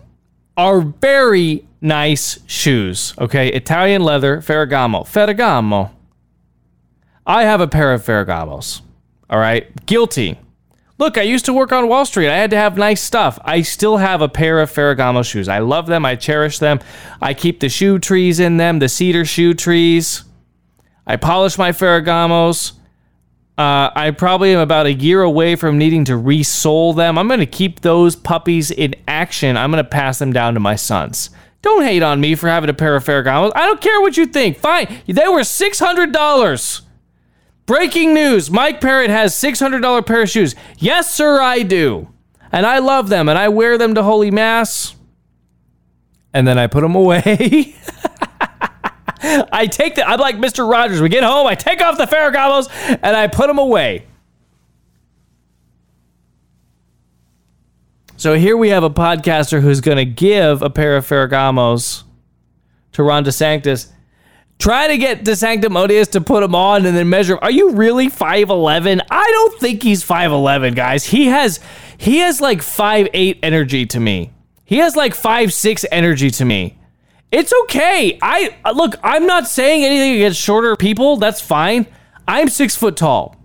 are 0.56 0.80
very 0.80 1.66
nice 1.80 2.38
shoes. 2.46 3.14
Okay, 3.18 3.48
Italian 3.48 4.02
leather, 4.02 4.40
Ferragamo, 4.40 5.04
Ferragamo. 5.06 5.90
I 7.26 7.44
have 7.44 7.60
a 7.60 7.68
pair 7.68 7.92
of 7.92 8.02
Ferragamos. 8.02 8.82
All 9.30 9.38
right. 9.38 9.86
Guilty. 9.86 10.38
Look, 10.98 11.16
I 11.16 11.22
used 11.22 11.46
to 11.46 11.52
work 11.52 11.72
on 11.72 11.88
Wall 11.88 12.04
Street. 12.04 12.28
I 12.28 12.36
had 12.36 12.50
to 12.50 12.56
have 12.56 12.76
nice 12.76 13.00
stuff. 13.00 13.38
I 13.44 13.62
still 13.62 13.96
have 13.96 14.20
a 14.20 14.28
pair 14.28 14.60
of 14.60 14.70
Ferragamo 14.70 15.24
shoes. 15.28 15.48
I 15.48 15.58
love 15.60 15.86
them. 15.86 16.04
I 16.04 16.16
cherish 16.16 16.58
them. 16.58 16.80
I 17.20 17.32
keep 17.32 17.60
the 17.60 17.68
shoe 17.68 17.98
trees 17.98 18.38
in 18.40 18.56
them, 18.58 18.78
the 18.78 18.88
cedar 18.88 19.24
shoe 19.24 19.54
trees. 19.54 20.24
I 21.06 21.16
polish 21.16 21.58
my 21.58 21.72
Ferragamos. 21.72 22.72
Uh, 23.58 23.90
I 23.94 24.10
probably 24.12 24.54
am 24.54 24.60
about 24.60 24.86
a 24.86 24.92
year 24.92 25.22
away 25.22 25.56
from 25.56 25.76
needing 25.76 26.04
to 26.06 26.12
resole 26.12 26.96
them. 26.96 27.18
I'm 27.18 27.28
going 27.28 27.40
to 27.40 27.46
keep 27.46 27.80
those 27.80 28.16
puppies 28.16 28.70
in 28.70 28.94
action. 29.06 29.56
I'm 29.56 29.70
going 29.70 29.84
to 29.84 29.88
pass 29.88 30.18
them 30.18 30.32
down 30.32 30.54
to 30.54 30.60
my 30.60 30.74
sons. 30.74 31.30
Don't 31.60 31.84
hate 31.84 32.02
on 32.02 32.20
me 32.20 32.34
for 32.34 32.48
having 32.48 32.70
a 32.70 32.74
pair 32.74 32.96
of 32.96 33.04
Ferragamos. 33.04 33.52
I 33.54 33.66
don't 33.66 33.80
care 33.80 34.00
what 34.00 34.16
you 34.16 34.26
think. 34.26 34.58
Fine. 34.58 35.02
They 35.06 35.28
were 35.28 35.40
$600. 35.40 36.80
Breaking 37.66 38.12
news 38.12 38.50
Mike 38.50 38.80
Parrott 38.80 39.10
has 39.10 39.34
$600 39.34 40.04
pair 40.06 40.22
of 40.22 40.30
shoes. 40.30 40.54
Yes, 40.78 41.12
sir, 41.12 41.40
I 41.40 41.62
do. 41.62 42.08
And 42.50 42.66
I 42.66 42.80
love 42.80 43.08
them 43.08 43.28
and 43.28 43.38
I 43.38 43.48
wear 43.48 43.78
them 43.78 43.94
to 43.94 44.02
Holy 44.02 44.30
Mass. 44.30 44.96
And 46.34 46.48
then 46.48 46.58
I 46.58 46.66
put 46.66 46.80
them 46.80 46.94
away. 46.96 47.74
I 49.52 49.66
take 49.66 49.94
the, 49.94 50.08
I'm 50.08 50.20
like 50.20 50.36
Mr. 50.36 50.68
Rogers. 50.68 51.00
We 51.00 51.08
get 51.08 51.24
home, 51.24 51.46
I 51.46 51.54
take 51.54 51.80
off 51.80 51.98
the 51.98 52.06
Ferragamos 52.06 52.68
and 52.88 53.16
I 53.16 53.26
put 53.28 53.46
them 53.46 53.58
away. 53.58 54.06
So 58.16 58.34
here 58.34 58.56
we 58.56 58.68
have 58.68 58.84
a 58.84 58.90
podcaster 58.90 59.60
who's 59.60 59.80
going 59.80 59.96
to 59.96 60.04
give 60.04 60.62
a 60.62 60.70
pair 60.70 60.96
of 60.96 61.06
Ferragamos 61.06 62.04
to 62.92 63.02
Ron 63.02 63.24
DeSantis 63.24 63.92
Try 64.62 64.86
to 64.86 64.96
get 64.96 65.24
DeSanctimonious 65.24 66.12
to 66.12 66.20
put 66.20 66.44
him 66.44 66.54
on 66.54 66.86
and 66.86 66.96
then 66.96 67.10
measure. 67.10 67.36
Are 67.36 67.50
you 67.50 67.72
really 67.72 68.08
5'11? 68.08 69.00
I 69.10 69.28
don't 69.28 69.58
think 69.58 69.82
he's 69.82 70.04
5'11, 70.04 70.76
guys. 70.76 71.04
He 71.04 71.26
has 71.26 71.58
he 71.98 72.18
has 72.18 72.40
like 72.40 72.60
5'8 72.60 73.40
energy 73.42 73.86
to 73.86 73.98
me. 73.98 74.30
He 74.64 74.76
has 74.76 74.94
like 74.94 75.14
5'6 75.14 75.84
energy 75.90 76.30
to 76.30 76.44
me. 76.44 76.78
It's 77.32 77.52
okay. 77.62 78.18
I 78.20 78.54
uh, 78.64 78.72
look, 78.72 78.94
I'm 79.02 79.26
not 79.26 79.48
saying 79.48 79.84
anything 79.84 80.14
against 80.16 80.38
shorter 80.38 80.76
people. 80.76 81.16
That's 81.16 81.40
fine. 81.40 81.86
I'm 82.28 82.48
six 82.48 82.76
foot 82.76 82.96
tall. 82.96 83.36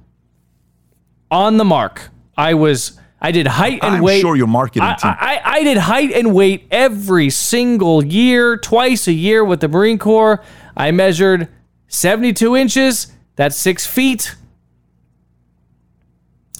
on 1.31 1.57
the 1.57 1.65
mark. 1.65 2.09
I 2.37 2.53
was 2.53 2.99
I 3.19 3.31
did 3.31 3.47
height 3.47 3.79
and 3.81 3.95
I'm 3.95 4.03
weight. 4.03 4.21
sure 4.21 4.35
your 4.35 4.47
marketing 4.47 4.83
I, 4.83 4.95
team. 4.95 5.11
I, 5.17 5.41
I 5.43 5.63
did 5.63 5.77
height 5.77 6.11
and 6.11 6.35
weight 6.35 6.67
every 6.69 7.29
single 7.29 8.05
year, 8.05 8.57
twice 8.57 9.07
a 9.07 9.13
year 9.13 9.43
with 9.43 9.61
the 9.61 9.67
Marine 9.67 9.97
Corps. 9.97 10.43
I 10.75 10.91
measured 10.91 11.47
72 11.87 12.55
inches. 12.55 13.11
That's 13.35 13.55
six 13.55 13.87
feet. 13.87 14.35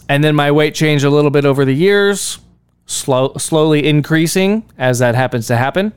And 0.10 0.24
then 0.24 0.36
my 0.36 0.52
weight 0.52 0.74
changed 0.74 1.04
a 1.04 1.10
little 1.10 1.32
bit 1.32 1.46
over 1.46 1.66
the 1.66 1.74
years, 1.74 2.40
slow, 2.86 3.34
slowly 3.38 3.86
increasing 3.86 4.64
as 4.78 5.00
that 5.00 5.14
happens 5.14 5.48
to 5.48 5.58
happen. 5.58 5.92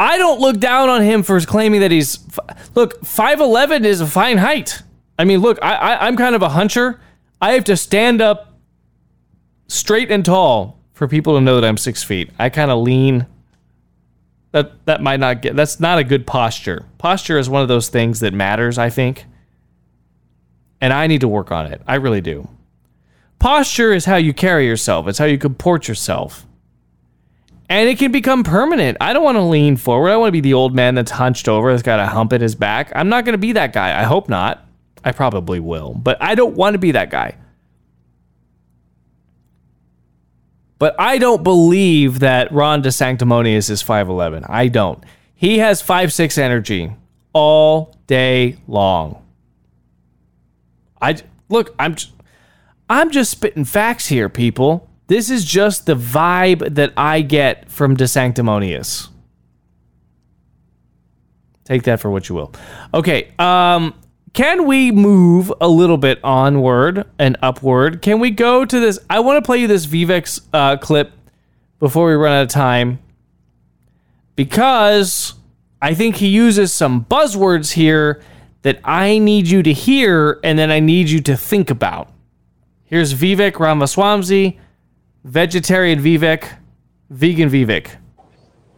I 0.00 0.16
don't 0.16 0.40
look 0.40 0.58
down 0.58 0.88
on 0.88 1.02
him 1.02 1.22
for 1.22 1.38
claiming 1.42 1.82
that 1.82 1.90
he's 1.90 2.26
look 2.74 3.02
5'11 3.02 3.84
is 3.84 4.00
a 4.00 4.06
fine 4.06 4.38
height. 4.38 4.82
I 5.18 5.24
mean, 5.24 5.40
look, 5.40 5.58
I, 5.60 5.74
I 5.74 6.06
I'm 6.06 6.16
kind 6.16 6.34
of 6.34 6.40
a 6.40 6.48
huncher. 6.48 6.98
I 7.38 7.52
have 7.52 7.64
to 7.64 7.76
stand 7.76 8.22
up 8.22 8.58
straight 9.68 10.10
and 10.10 10.24
tall 10.24 10.80
for 10.94 11.06
people 11.06 11.34
to 11.34 11.42
know 11.42 11.60
that 11.60 11.68
I'm 11.68 11.76
six 11.76 12.02
feet. 12.02 12.30
I 12.38 12.48
kind 12.48 12.70
of 12.70 12.78
lean. 12.82 13.26
That 14.52 14.86
that 14.86 15.02
might 15.02 15.20
not 15.20 15.42
get. 15.42 15.54
That's 15.54 15.78
not 15.78 15.98
a 15.98 16.04
good 16.04 16.26
posture. 16.26 16.86
Posture 16.96 17.38
is 17.38 17.50
one 17.50 17.60
of 17.60 17.68
those 17.68 17.90
things 17.90 18.20
that 18.20 18.32
matters. 18.32 18.78
I 18.78 18.88
think, 18.88 19.26
and 20.80 20.94
I 20.94 21.08
need 21.08 21.20
to 21.20 21.28
work 21.28 21.52
on 21.52 21.66
it. 21.66 21.82
I 21.86 21.96
really 21.96 22.22
do. 22.22 22.48
Posture 23.38 23.92
is 23.92 24.06
how 24.06 24.16
you 24.16 24.32
carry 24.32 24.66
yourself. 24.66 25.06
It's 25.08 25.18
how 25.18 25.26
you 25.26 25.36
comport 25.36 25.88
yourself. 25.88 26.46
And 27.70 27.88
it 27.88 27.98
can 27.98 28.10
become 28.10 28.42
permanent. 28.42 28.98
I 29.00 29.12
don't 29.12 29.22
want 29.22 29.36
to 29.36 29.42
lean 29.42 29.76
forward. 29.76 30.10
I 30.10 30.16
want 30.16 30.28
to 30.28 30.32
be 30.32 30.40
the 30.40 30.54
old 30.54 30.74
man 30.74 30.96
that's 30.96 31.12
hunched 31.12 31.48
over, 31.48 31.70
that's 31.70 31.84
got 31.84 32.00
a 32.00 32.06
hump 32.06 32.32
in 32.32 32.40
his 32.40 32.56
back. 32.56 32.90
I'm 32.96 33.08
not 33.08 33.24
going 33.24 33.34
to 33.34 33.38
be 33.38 33.52
that 33.52 33.72
guy. 33.72 33.98
I 33.98 34.02
hope 34.02 34.28
not. 34.28 34.66
I 35.04 35.12
probably 35.12 35.60
will, 35.60 35.94
but 35.94 36.18
I 36.20 36.34
don't 36.34 36.56
want 36.56 36.74
to 36.74 36.78
be 36.78 36.90
that 36.90 37.10
guy. 37.10 37.36
But 40.80 40.96
I 40.98 41.18
don't 41.18 41.44
believe 41.44 42.18
that 42.18 42.50
Ron 42.52 42.82
DeSanctimonious 42.82 43.70
is 43.70 43.82
5'11. 43.82 44.50
I 44.50 44.66
don't. 44.66 45.02
He 45.34 45.58
has 45.58 45.80
5'6 45.80 46.38
energy 46.38 46.92
all 47.32 47.96
day 48.08 48.56
long. 48.66 49.24
I 51.00 51.16
look, 51.48 51.74
I'm 51.78 51.94
I'm 52.90 53.10
just 53.10 53.30
spitting 53.30 53.64
facts 53.64 54.08
here, 54.08 54.28
people. 54.28 54.89
This 55.10 55.28
is 55.28 55.44
just 55.44 55.86
the 55.86 55.96
vibe 55.96 56.76
that 56.76 56.92
I 56.96 57.22
get 57.22 57.68
from 57.68 57.96
DeSanctimonious. 57.96 59.08
Take 61.64 61.82
that 61.82 61.98
for 61.98 62.12
what 62.12 62.28
you 62.28 62.36
will. 62.36 62.52
Okay, 62.94 63.32
um, 63.40 63.92
can 64.34 64.68
we 64.68 64.92
move 64.92 65.52
a 65.60 65.66
little 65.66 65.96
bit 65.96 66.22
onward 66.22 67.06
and 67.18 67.36
upward? 67.42 68.02
Can 68.02 68.20
we 68.20 68.30
go 68.30 68.64
to 68.64 68.78
this? 68.78 69.00
I 69.10 69.18
want 69.18 69.42
to 69.42 69.42
play 69.44 69.58
you 69.58 69.66
this 69.66 69.84
Vivek's 69.84 70.42
uh, 70.52 70.76
clip 70.76 71.10
before 71.80 72.06
we 72.06 72.14
run 72.14 72.30
out 72.30 72.42
of 72.42 72.48
time 72.48 73.00
because 74.36 75.34
I 75.82 75.92
think 75.92 76.18
he 76.18 76.28
uses 76.28 76.72
some 76.72 77.04
buzzwords 77.06 77.72
here 77.72 78.22
that 78.62 78.78
I 78.84 79.18
need 79.18 79.48
you 79.48 79.64
to 79.64 79.72
hear 79.72 80.38
and 80.44 80.56
then 80.56 80.70
I 80.70 80.78
need 80.78 81.10
you 81.10 81.20
to 81.22 81.36
think 81.36 81.68
about. 81.68 82.12
Here's 82.84 83.12
Vivek 83.12 83.58
Ramaswamy, 83.58 84.60
vegetarian 85.24 86.00
Vivek, 86.00 86.48
vegan 87.10 87.50
Vivek. 87.50 87.96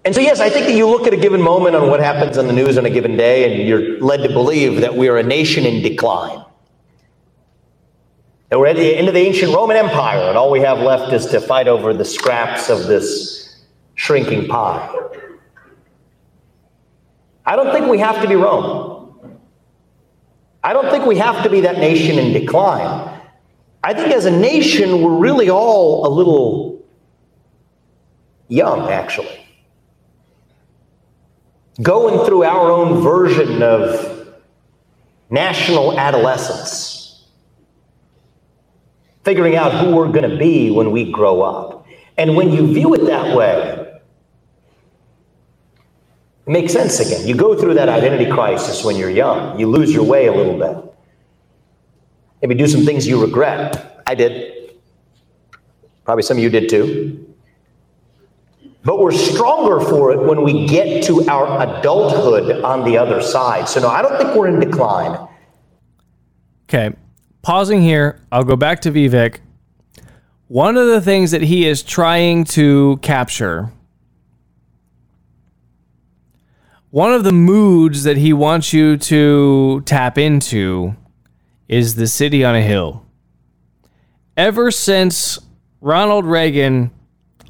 And 0.04 0.14
so, 0.14 0.20
yes, 0.20 0.40
I 0.40 0.50
think 0.50 0.66
that 0.66 0.74
you 0.74 0.88
look 0.88 1.06
at 1.06 1.14
a 1.14 1.16
given 1.16 1.40
moment 1.40 1.76
on 1.76 1.88
what 1.88 2.00
happens 2.00 2.36
on 2.36 2.48
the 2.48 2.52
news 2.52 2.76
on 2.76 2.84
a 2.84 2.90
given 2.90 3.16
day, 3.16 3.52
and 3.52 3.68
you're 3.68 4.00
led 4.00 4.18
to 4.18 4.28
believe 4.28 4.80
that 4.80 4.96
we 4.96 5.08
are 5.08 5.16
a 5.16 5.22
nation 5.22 5.64
in 5.64 5.80
decline. 5.80 6.44
That 8.48 8.58
we're 8.58 8.66
at 8.66 8.76
the 8.76 8.96
end 8.96 9.06
of 9.06 9.14
the 9.14 9.20
ancient 9.20 9.54
Roman 9.54 9.76
Empire, 9.76 10.28
and 10.28 10.36
all 10.36 10.50
we 10.50 10.60
have 10.60 10.80
left 10.80 11.12
is 11.12 11.26
to 11.26 11.40
fight 11.40 11.68
over 11.68 11.94
the 11.94 12.04
scraps 12.04 12.68
of 12.68 12.88
this 12.88 13.64
shrinking 13.94 14.48
pie. 14.48 14.92
I 17.46 17.54
don't 17.54 17.72
think 17.72 17.86
we 17.86 17.98
have 17.98 18.20
to 18.22 18.28
be 18.28 18.34
Rome. 18.34 19.38
I 20.64 20.72
don't 20.72 20.90
think 20.90 21.06
we 21.06 21.16
have 21.18 21.42
to 21.44 21.50
be 21.50 21.60
that 21.60 21.78
nation 21.78 22.18
in 22.18 22.32
decline. 22.32 23.21
I 23.84 23.94
think 23.94 24.12
as 24.12 24.26
a 24.26 24.30
nation, 24.30 25.02
we're 25.02 25.18
really 25.18 25.50
all 25.50 26.06
a 26.06 26.10
little 26.10 26.84
young, 28.48 28.90
actually 28.90 29.42
going 31.80 32.26
through 32.26 32.44
our 32.44 32.70
own 32.70 33.00
version 33.02 33.62
of 33.62 34.34
national 35.30 35.98
adolescence, 35.98 37.24
figuring 39.24 39.56
out 39.56 39.72
who 39.72 39.94
we're 39.94 40.08
going 40.08 40.28
to 40.28 40.36
be 40.36 40.70
when 40.70 40.90
we 40.90 41.10
grow 41.10 41.40
up. 41.40 41.86
And 42.18 42.36
when 42.36 42.50
you 42.50 42.72
view 42.74 42.94
it 42.94 43.06
that 43.06 43.34
way, 43.34 44.00
it 46.46 46.50
makes 46.50 46.72
sense 46.72 47.00
again. 47.00 47.26
You 47.26 47.34
go 47.34 47.58
through 47.58 47.74
that 47.74 47.88
identity 47.88 48.30
crisis 48.30 48.84
when 48.84 48.96
you're 48.96 49.10
young, 49.10 49.58
you 49.58 49.66
lose 49.68 49.92
your 49.92 50.04
way 50.04 50.26
a 50.26 50.32
little 50.32 50.58
bit. 50.58 50.91
Maybe 52.42 52.56
do 52.56 52.66
some 52.66 52.84
things 52.84 53.06
you 53.06 53.22
regret. 53.22 54.02
I 54.04 54.16
did. 54.16 54.74
Probably 56.04 56.24
some 56.24 56.36
of 56.36 56.42
you 56.42 56.50
did 56.50 56.68
too. 56.68 57.34
But 58.84 58.98
we're 58.98 59.12
stronger 59.12 59.78
for 59.78 60.10
it 60.10 60.18
when 60.26 60.42
we 60.42 60.66
get 60.66 61.04
to 61.04 61.24
our 61.28 61.78
adulthood 61.78 62.64
on 62.64 62.84
the 62.84 62.98
other 62.98 63.22
side. 63.22 63.68
So, 63.68 63.80
no, 63.80 63.88
I 63.88 64.02
don't 64.02 64.18
think 64.18 64.34
we're 64.34 64.48
in 64.48 64.58
decline. 64.58 65.28
Okay, 66.64 66.96
pausing 67.42 67.80
here, 67.80 68.18
I'll 68.32 68.42
go 68.42 68.56
back 68.56 68.80
to 68.80 68.90
Vivek. 68.90 69.38
One 70.48 70.76
of 70.76 70.88
the 70.88 71.00
things 71.00 71.30
that 71.30 71.42
he 71.42 71.68
is 71.68 71.84
trying 71.84 72.42
to 72.44 72.98
capture, 73.02 73.70
one 76.90 77.12
of 77.12 77.22
the 77.22 77.32
moods 77.32 78.02
that 78.02 78.16
he 78.16 78.32
wants 78.32 78.72
you 78.72 78.96
to 78.96 79.82
tap 79.82 80.18
into 80.18 80.96
is 81.72 81.94
the 81.94 82.06
city 82.06 82.44
on 82.44 82.54
a 82.54 82.60
hill. 82.60 83.02
Ever 84.36 84.70
since 84.70 85.38
Ronald 85.80 86.26
Reagan 86.26 86.90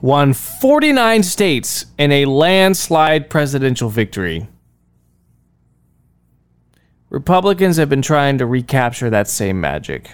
won 0.00 0.33
49 0.33 1.25
states 1.25 1.87
in 1.99 2.12
a 2.12 2.26
landslide 2.26 3.29
presidential 3.29 3.88
victory. 3.88 4.47
Republicans 7.11 7.79
have 7.79 7.88
been 7.88 8.00
trying 8.00 8.38
to 8.38 8.47
recapture 8.47 9.11
that 9.11 9.26
same 9.26 9.61
magic. 9.61 10.12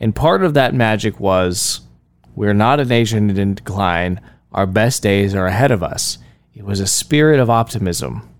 And 0.00 0.12
part 0.12 0.42
of 0.42 0.54
that 0.54 0.74
magic 0.74 1.20
was 1.20 1.80
we're 2.34 2.54
not 2.54 2.80
a 2.80 2.84
nation 2.84 3.30
in 3.30 3.54
decline, 3.54 4.20
our 4.50 4.66
best 4.66 5.00
days 5.00 5.32
are 5.32 5.46
ahead 5.46 5.70
of 5.70 5.84
us. 5.84 6.18
It 6.52 6.64
was 6.64 6.80
a 6.80 6.88
spirit 6.88 7.38
of 7.38 7.48
optimism. 7.48 8.33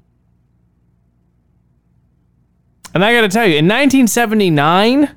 And 2.94 3.04
I 3.04 3.12
got 3.12 3.22
to 3.22 3.28
tell 3.28 3.44
you, 3.44 3.56
in 3.56 3.66
1979, 3.66 5.14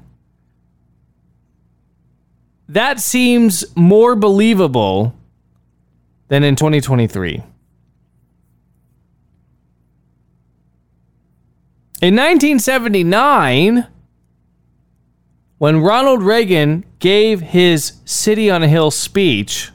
that 2.69 3.00
seems 3.00 3.63
more 3.75 4.15
believable 4.15 5.15
than 6.27 6.43
in 6.43 6.55
2023. 6.55 7.43
In 12.00 12.15
1979, 12.15 13.88
when 15.60 15.81
Ronald 15.81 16.22
Reagan 16.22 16.84
gave 17.00 17.41
his 17.41 17.93
City 18.05 18.51
on 18.51 18.63
a 18.63 18.67
Hill 18.67 18.91
speech, 18.91 19.72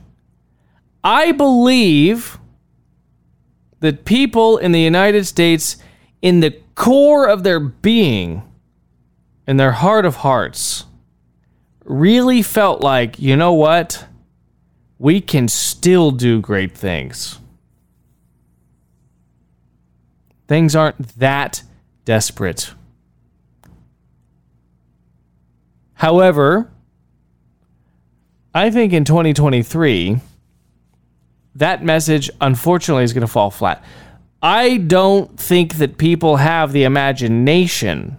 I 1.03 1.33
believe 1.33 2.39
that 3.81 4.05
people 4.05 4.59
in 4.59 4.71
the 4.73 4.81
United 4.81 5.27
States, 5.27 5.77
in 6.21 6.41
the 6.41 6.62
core 6.75 7.29
of 7.29 7.43
their 7.43 7.61
being, 7.61 8.43
in 9.47 9.57
their 9.57 9.73
heart 9.73 10.05
of 10.05 10.17
hearts, 10.17 10.85
really 11.85 12.43
felt 12.43 12.81
like, 12.81 13.19
you 13.19 13.37
know 13.37 13.53
what? 13.53 14.07
We 14.99 15.21
can 15.21 15.49
still 15.49 16.11
do 16.11 16.41
great 16.41 16.77
things. 16.77 17.39
Things 20.47 20.77
aren't 20.77 21.19
that 21.19 21.63
desperate. 22.05 22.73
However, 25.95 26.71
I 28.55 28.71
think 28.71 28.93
in 28.93 29.05
2023, 29.05 30.21
that 31.55 31.85
message 31.85 32.31
unfortunately 32.41 33.05
is 33.05 33.13
going 33.13 33.23
to 33.23 33.27
fall 33.29 33.51
flat. 33.51 33.85
I 34.43 34.77
don't 34.79 35.39
think 35.39 35.77
that 35.77 35.99
people 35.99 36.37
have 36.37 36.73
the 36.73 36.83
imagination 36.83 38.19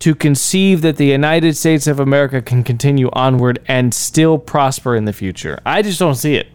to 0.00 0.16
conceive 0.16 0.82
that 0.82 0.96
the 0.96 1.06
United 1.06 1.56
States 1.56 1.86
of 1.86 2.00
America 2.00 2.42
can 2.42 2.64
continue 2.64 3.08
onward 3.12 3.60
and 3.68 3.94
still 3.94 4.36
prosper 4.36 4.96
in 4.96 5.04
the 5.04 5.12
future. 5.12 5.60
I 5.64 5.82
just 5.82 6.00
don't 6.00 6.16
see 6.16 6.34
it. 6.34 6.48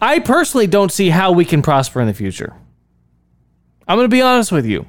I 0.00 0.20
personally 0.20 0.66
don't 0.66 0.90
see 0.90 1.10
how 1.10 1.32
we 1.32 1.44
can 1.44 1.60
prosper 1.60 2.00
in 2.00 2.06
the 2.06 2.14
future. 2.14 2.54
I'm 3.86 3.98
going 3.98 4.08
to 4.08 4.16
be 4.16 4.22
honest 4.22 4.50
with 4.50 4.64
you. 4.64 4.86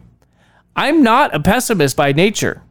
I'm 0.78 1.04
not 1.04 1.36
a 1.36 1.42
pessimist 1.42 1.98
by 1.98 2.14
nature. 2.14 2.62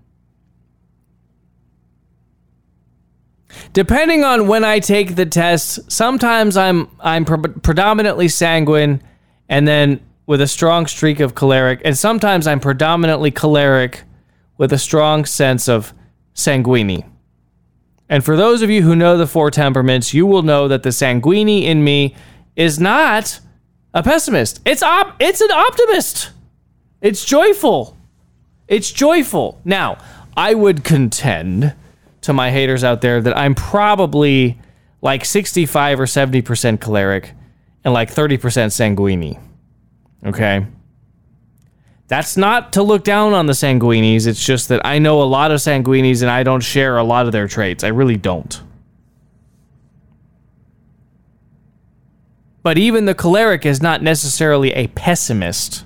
Depending 3.73 4.25
on 4.25 4.49
when 4.49 4.64
I 4.64 4.78
take 4.78 5.14
the 5.16 5.26
test, 5.26 5.90
sometimes 5.90 6.56
I'm 6.56 6.88
I'm 7.00 7.25
pre- 7.25 7.38
predominantly 7.38 8.28
sanguine 8.28 9.02
and 9.49 9.66
then 9.68 10.00
with 10.26 10.40
a 10.40 10.46
strong 10.46 10.87
streak 10.87 11.20
of 11.20 11.34
choleric, 11.34 11.82
and 11.84 11.96
sometimes 11.96 12.46
I'm 12.46 12.61
predominantly 12.61 13.30
choleric 13.30 14.02
with 14.56 14.73
a 14.73 14.78
strong 14.78 15.25
sense 15.25 15.68
of 15.68 15.92
sanguine. 16.32 17.04
And 18.08 18.25
for 18.25 18.37
those 18.37 18.62
of 18.62 18.70
you 18.70 18.82
who 18.82 18.94
know 18.94 19.16
the 19.16 19.26
four 19.26 19.50
temperaments, 19.50 20.14
you 20.14 20.26
will 20.26 20.42
know 20.42 20.68
that 20.68 20.82
the 20.82 20.92
sanguine 20.92 21.49
in 21.49 21.84
me 21.84 22.14
is 22.56 22.78
not 22.78 23.40
a 23.92 24.02
pessimist. 24.02 24.61
It's 24.64 24.82
op- 24.82 25.16
it's 25.20 25.40
an 25.40 25.50
optimist. 25.50 26.30
It's 27.00 27.25
joyful. 27.25 27.96
It's 28.68 28.90
joyful. 28.90 29.61
Now, 29.64 29.99
I 30.37 30.54
would 30.54 30.84
contend 30.84 31.75
to 32.25 32.33
my 32.33 32.50
haters 32.50 32.85
out 32.85 33.00
there 33.00 33.21
that 33.21 33.37
I'm 33.37 33.54
probably 33.54 34.59
like 35.02 35.25
65 35.25 36.00
or 36.00 36.07
70% 36.07 36.81
choleric 36.81 37.33
and 37.85 37.93
like 37.93 38.11
30% 38.11 38.73
sanguine. 38.73 39.38
Okay? 40.25 40.66
That's 42.09 42.37
not 42.37 42.73
to 42.75 42.83
look 42.83 43.04
down 43.04 43.35
on 43.35 43.47
the 43.47 43.52
sanguinies. 43.52 44.26
It's 44.26 44.45
just 44.45 44.69
that 44.69 44.81
I 44.85 44.99
know 44.99 45.23
a 45.23 45.25
lot 45.25 45.50
of 45.50 45.61
sanguinies 45.61 46.23
and 46.23 46.31
I 46.31 46.43
don't 46.43 46.62
share 46.62 46.97
a 46.97 47.04
lot 47.04 47.26
of 47.26 47.33
their 47.33 47.49
traits. 47.49 47.85
I 47.85 47.88
really 47.88 48.16
don't. 48.16 48.62
But 52.62 52.78
even 52.78 53.04
the 53.04 53.14
choleric 53.14 53.66
is 53.66 53.83
not 53.83 54.02
necessarily 54.02 54.73
a 54.73 54.87
pessimist. 54.88 55.85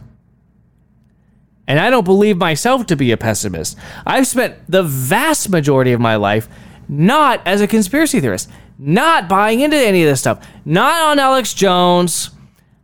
And 1.68 1.78
I 1.78 1.90
don't 1.90 2.04
believe 2.04 2.38
myself 2.38 2.87
to 2.87 2.96
be 2.96 3.12
a 3.12 3.18
pessimist. 3.18 3.76
I've 4.06 4.26
spent 4.26 4.56
the 4.68 4.82
vast 4.82 5.50
majority 5.50 5.92
of 5.92 6.00
my 6.00 6.16
life 6.16 6.48
not 6.88 7.42
as 7.46 7.60
a 7.60 7.66
conspiracy 7.66 8.20
theorist, 8.20 8.50
not 8.78 9.28
buying 9.28 9.60
into 9.60 9.76
any 9.76 10.02
of 10.02 10.08
this 10.08 10.20
stuff, 10.20 10.48
not 10.64 11.10
on 11.10 11.18
Alex 11.18 11.52
Jones. 11.52 12.30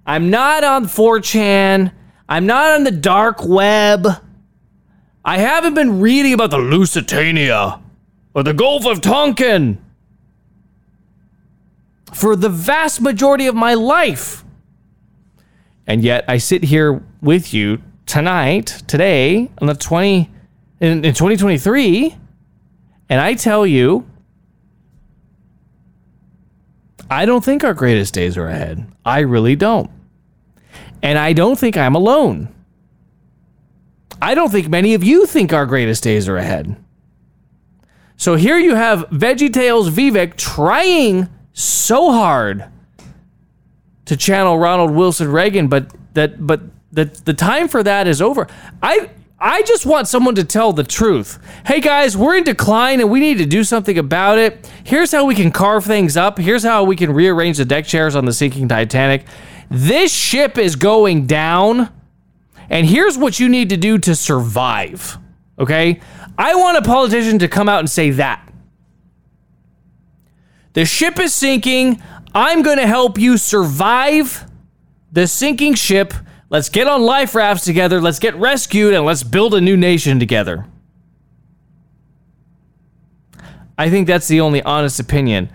I'm 0.07 0.29
not 0.29 0.62
on 0.64 0.85
4chan. 0.85 1.93
I'm 2.29 2.45
not 2.45 2.73
on 2.73 2.85
the 2.85 2.91
dark 2.91 3.43
web. 3.43 4.07
I 5.25 5.38
haven't 5.38 5.73
been 5.73 6.00
reading 6.00 6.35
about 6.35 6.50
the 6.50 6.59
Lusitania 6.59 7.81
or 8.35 8.43
the 8.43 8.53
Gulf 8.53 8.85
of 8.85 9.00
Tonkin 9.00 9.83
for 12.12 12.37
the 12.37 12.50
vast 12.50 13.00
majority 13.00 13.47
of 13.47 13.55
my 13.55 13.73
life. 13.73 14.45
And 15.87 16.03
yet 16.03 16.26
I 16.29 16.37
sit 16.37 16.64
here 16.64 17.03
with 17.23 17.55
you 17.55 17.83
tonight, 18.14 18.66
today, 18.87 19.50
on 19.61 19.66
the 19.66 19.75
20 19.75 20.30
in, 20.78 21.04
in 21.04 21.14
2023, 21.14 22.16
and 23.09 23.21
I 23.21 23.35
tell 23.35 23.66
you 23.66 24.09
I 27.11 27.26
don't 27.26 27.44
think 27.44 27.64
our 27.64 27.75
greatest 27.75 28.14
days 28.14 28.37
are 28.37 28.47
ahead. 28.47 28.87
I 29.04 29.18
really 29.18 29.56
don't. 29.56 29.90
And 31.02 31.18
I 31.18 31.33
don't 31.33 31.59
think 31.59 31.76
I'm 31.76 31.97
alone. 31.97 32.54
I 34.23 34.37
don't 34.37 34.52
think 34.52 34.68
many 34.68 34.94
of 34.94 35.02
you 35.02 35.26
think 35.26 35.52
our 35.52 35.66
greatest 35.66 36.04
days 36.04 36.28
are 36.28 36.37
ahead. 36.37 36.76
So 38.16 38.37
here 38.37 38.59
you 38.59 38.76
have 38.76 39.11
VeggieTales 39.11 39.90
Vivek 39.90 40.37
trying 40.37 41.28
so 41.52 42.12
hard 42.12 42.64
to 44.04 44.16
channel 44.16 44.56
Ronald 44.56 44.92
Wilson 44.92 45.33
Reagan, 45.33 45.66
but 45.66 45.92
that 46.14 46.47
but 46.47 46.61
the 46.95 47.05
the 47.25 47.35
time 47.35 47.69
for 47.69 47.83
that 47.83 48.07
is 48.07 48.23
over. 48.23 48.47
I 48.83 49.11
I 49.39 49.63
just 49.63 49.85
want 49.85 50.09
someone 50.09 50.37
to 50.37 50.45
tell 50.45 50.73
the 50.73 50.85
truth. 50.85 51.38
Hey 51.66 51.81
guys, 51.81 52.16
we're 52.16 52.37
in 52.37 52.45
decline 52.45 53.01
and 53.01 53.11
we 53.11 53.21
need 53.21 53.38
to 53.38 53.47
do 53.47 53.64
something 53.64 53.99
about 53.99 54.38
it. 54.38 54.71
Here's 54.85 55.12
how 55.12 55.25
we 55.25 55.35
can 55.35 55.51
carve 55.51 55.85
things 55.85 56.16
up. 56.16 56.38
Here's 56.38 56.62
how 56.62 56.85
we 56.85 56.97
can 56.97 57.12
rearrange 57.12 57.59
the 57.59 57.64
deck 57.64 57.85
chairs 57.85 58.16
on 58.16 58.25
the 58.25 58.33
sinking 58.33 58.68
Titanic. 58.68 59.27
This 59.68 60.14
ship 60.14 60.57
is 60.57 60.77
going 60.77 61.27
down, 61.27 61.90
and 62.71 62.87
here's 62.87 63.18
what 63.18 63.40
you 63.40 63.49
need 63.49 63.71
to 63.71 63.77
do 63.77 63.99
to 63.99 64.14
survive. 64.14 65.18
Okay? 65.59 66.01
I 66.38 66.55
want 66.55 66.79
a 66.79 66.83
politician 66.83 67.38
to 67.40 67.49
come 67.49 67.68
out 67.68 67.81
and 67.81 67.90
say 67.90 68.11
that. 68.11 68.49
The 70.75 70.85
ship 70.85 71.18
is 71.18 71.35
sinking. 71.35 72.03
I'm 72.35 72.62
going 72.62 72.79
to 72.79 72.87
help 72.87 73.18
you 73.18 73.38
survive 73.38 74.45
the 75.12 75.27
sinking 75.27 75.75
ship. 75.75 76.12
Let's 76.55 76.69
get 76.69 76.87
on 76.87 77.03
life 77.03 77.35
rafts 77.35 77.64
together. 77.64 78.01
Let's 78.01 78.21
get 78.21 78.37
rescued 78.37 78.95
and 78.95 79.05
let's 79.05 79.25
build 79.25 79.55
a 79.55 79.61
new 79.61 79.77
nation 79.77 80.21
together. 80.21 80.67
I 83.77 83.90
think 83.90 84.07
that's 84.07 84.29
the 84.29 84.40
only 84.40 84.62
honest 84.62 85.01
opinion. 85.01 85.51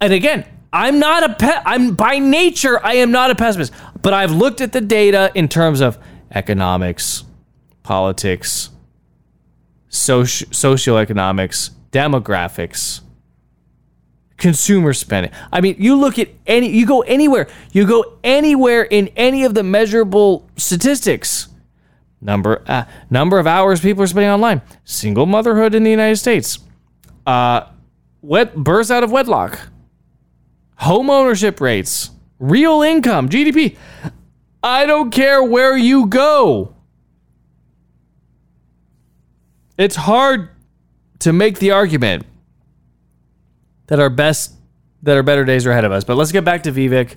And 0.00 0.12
again, 0.12 0.44
I'm 0.72 0.98
not 0.98 1.22
a 1.22 1.34
pe- 1.34 1.62
I'm 1.64 1.94
by 1.94 2.18
nature 2.18 2.84
I 2.84 2.94
am 2.94 3.12
not 3.12 3.30
a 3.30 3.36
pessimist, 3.36 3.72
but 4.02 4.14
I've 4.14 4.32
looked 4.32 4.60
at 4.60 4.72
the 4.72 4.80
data 4.80 5.30
in 5.36 5.46
terms 5.46 5.80
of 5.80 5.96
economics, 6.32 7.22
politics, 7.84 8.70
soci- 9.88 10.48
socioeconomics, 10.48 11.70
demographics, 11.92 13.00
consumer 14.36 14.92
spending. 14.92 15.32
I 15.52 15.60
mean, 15.60 15.76
you 15.78 15.96
look 15.96 16.18
at 16.18 16.28
any 16.46 16.68
you 16.70 16.86
go 16.86 17.00
anywhere, 17.02 17.48
you 17.72 17.86
go 17.86 18.18
anywhere 18.22 18.82
in 18.82 19.08
any 19.16 19.44
of 19.44 19.54
the 19.54 19.62
measurable 19.62 20.48
statistics. 20.56 21.48
Number 22.20 22.62
uh, 22.66 22.84
number 23.10 23.38
of 23.38 23.46
hours 23.46 23.80
people 23.80 24.02
are 24.02 24.06
spending 24.06 24.30
online, 24.30 24.62
single 24.84 25.26
motherhood 25.26 25.74
in 25.74 25.84
the 25.84 25.90
United 25.90 26.16
States, 26.16 26.58
uh, 27.26 27.68
wet 28.22 28.56
births 28.56 28.90
out 28.90 29.04
of 29.04 29.10
wedlock, 29.10 29.68
home 30.76 31.10
ownership 31.10 31.60
rates, 31.60 32.10
real 32.38 32.82
income, 32.82 33.28
GDP. 33.28 33.76
I 34.62 34.86
don't 34.86 35.10
care 35.10 35.44
where 35.44 35.76
you 35.76 36.06
go. 36.06 36.74
It's 39.78 39.94
hard 39.94 40.48
to 41.20 41.32
make 41.32 41.58
the 41.58 41.70
argument 41.70 42.26
that 43.86 44.00
our 44.00 44.10
best 44.10 44.52
that 45.02 45.16
our 45.16 45.22
better 45.22 45.44
days 45.44 45.66
are 45.66 45.70
ahead 45.70 45.84
of 45.84 45.92
us. 45.92 46.04
But 46.04 46.16
let's 46.16 46.32
get 46.32 46.44
back 46.44 46.62
to 46.64 46.72
Vivek. 46.72 47.16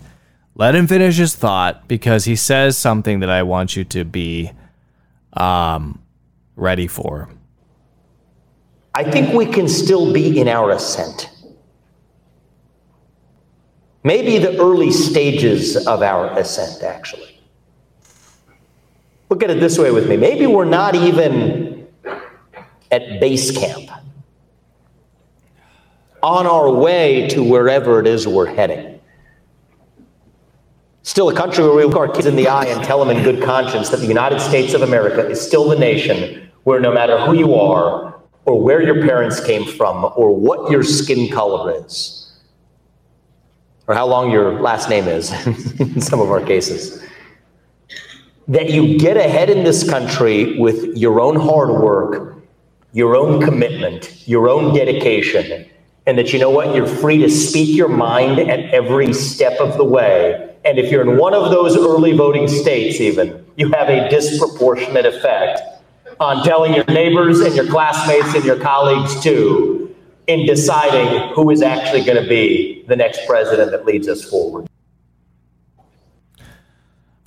Let 0.56 0.76
him 0.76 0.88
finish 0.88 1.18
his 1.18 1.36
thought 1.36 1.88
because 1.88 2.26
he 2.26 2.36
says 2.36 2.78
something 2.78 3.22
that 3.22 3.30
I 3.30 3.44
want 3.44 3.76
you 3.76 3.84
to 3.86 4.04
be 4.04 4.52
um, 5.34 6.02
ready 6.56 6.88
for. 6.88 7.30
I 8.94 9.10
think 9.10 9.34
we 9.34 9.46
can 9.46 9.68
still 9.68 10.12
be 10.12 10.40
in 10.40 10.48
our 10.48 10.72
ascent. 10.72 11.30
Maybe 14.04 14.38
the 14.38 14.60
early 14.60 14.92
stages 14.92 15.88
of 15.88 16.02
our 16.02 16.38
ascent, 16.38 16.84
actually. 16.84 17.40
Look 19.30 19.44
at 19.44 19.50
it 19.50 19.60
this 19.60 19.78
way 19.78 19.92
with 19.92 20.10
me. 20.10 20.18
Maybe 20.18 20.48
we're 20.48 20.66
not 20.66 20.96
even 20.96 21.88
at 22.92 23.20
base 23.20 23.56
camp 23.56 23.90
on 26.22 26.46
our 26.46 26.72
way 26.72 27.28
to 27.30 27.44
wherever 27.44 28.00
it 28.00 28.08
is 28.08 28.28
we're 28.28 28.54
heading. 28.54 29.00
Still 31.04 31.30
a 31.30 31.36
country 31.36 31.64
where 31.64 31.74
we 31.74 31.84
look 31.84 31.96
our 31.96 32.08
kids 32.08 32.28
in 32.28 32.36
the 32.36 32.48
eye 32.48 32.66
and 32.66 32.84
tell 32.84 33.04
them 33.04 33.16
in 33.16 33.24
good 33.24 33.44
conscience 33.44 33.90
that 33.90 33.98
the 33.98 34.06
United 34.06 34.40
States 34.40 34.74
of 34.74 34.82
America 34.82 35.28
is 35.28 35.42
still 35.42 35.68
the 35.70 35.78
nation 35.78 36.50
where 36.64 36.80
no 36.80 36.94
matter 36.94 37.18
who 37.26 37.34
you 37.34 37.56
are, 37.56 38.20
or 38.46 38.62
where 38.62 38.82
your 38.82 39.02
parents 39.02 39.40
came 39.44 39.66
from, 39.66 40.12
or 40.16 40.36
what 40.36 40.72
your 40.72 40.84
skin 40.84 41.32
color 41.32 41.84
is, 41.84 42.32
or 43.88 43.96
how 43.96 44.06
long 44.06 44.32
your 44.32 44.60
last 44.60 44.90
name 44.90 45.08
is 45.08 45.32
in 45.80 46.02
some 46.02 46.20
of 46.20 46.30
our 46.30 46.42
cases, 46.42 47.04
that 48.48 48.70
you 48.70 48.98
get 48.98 49.18
ahead 49.18 49.50
in 49.50 49.64
this 49.64 49.88
country 49.88 50.60
with 50.60 50.98
your 50.98 51.22
own 51.22 51.36
hard 51.36 51.70
work, 51.70 52.44
your 52.94 53.16
own 53.16 53.42
commitment, 53.42 54.28
your 54.28 54.50
own 54.50 54.74
dedication, 54.74 55.70
and 56.06 56.18
that 56.18 56.34
you 56.34 56.40
know 56.40 56.50
what? 56.50 56.76
You're 56.76 56.88
free 56.88 57.18
to 57.20 57.30
speak 57.30 57.76
your 57.76 57.88
mind 57.88 58.40
at 58.40 58.74
every 58.74 59.14
step 59.14 59.60
of 59.60 59.78
the 59.78 59.84
way. 59.84 60.56
And 60.66 60.78
if 60.78 60.92
you're 60.92 61.02
in 61.02 61.18
one 61.18 61.34
of 61.34 61.52
those 61.52 61.78
early 61.78 62.16
voting 62.16 62.48
states, 62.48 63.00
even, 63.00 63.46
you 63.56 63.72
have 63.72 63.90
a 63.90 64.10
disproportionate 64.10 65.06
effect 65.06 65.62
on 66.20 66.44
telling 66.44 66.74
your 66.74 66.86
neighbors 66.86 67.40
and 67.40 67.56
your 67.56 67.68
classmates 67.68 68.34
and 68.36 68.44
your 68.44 68.60
colleagues 68.60 69.22
too 69.22 69.96
in 70.28 70.46
deciding 70.46 71.34
who 71.34 71.50
is 71.50 71.62
actually 71.62 72.04
going 72.04 72.22
to 72.22 72.28
be 72.28 72.84
the 72.88 72.96
next 72.96 73.26
president 73.26 73.72
that 73.72 73.86
leads 73.86 74.08
us 74.08 74.24
forward. 74.24 74.68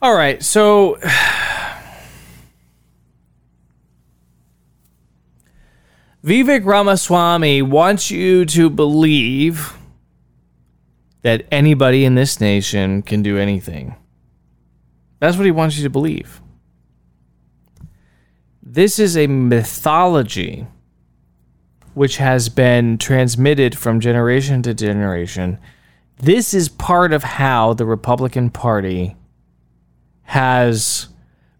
All 0.01 0.15
right, 0.15 0.43
so 0.43 0.99
Vivek 6.25 6.65
Ramaswamy 6.65 7.63
wants 7.63 8.11
you 8.11 8.45
to 8.47 8.71
believe 8.71 9.77
that 11.23 11.47
anybody 11.51 12.05
in 12.05 12.15
this 12.15 12.41
nation 12.41 13.03
can 13.03 13.23
do 13.23 13.39
anything. 13.39 13.97
That's 15.19 15.37
what 15.37 15.47
he 15.47 15.53
wants 15.53 15.77
you 15.77 15.83
to 15.85 15.91
believe. 15.91 16.41
this 18.65 18.99
is 18.99 19.17
a 19.17 19.27
mythology 19.27 20.67
which 21.95 22.17
has 22.17 22.49
been 22.49 22.97
transmitted 22.97 23.77
from 23.77 24.01
generation 24.01 24.63
to 24.63 24.73
generation. 24.73 25.59
This 26.17 26.55
is 26.55 26.71
part 26.71 27.13
of 27.13 27.23
how 27.23 27.75
the 27.75 27.85
Republican 27.85 28.49
Party 28.49 29.15
has 30.23 31.09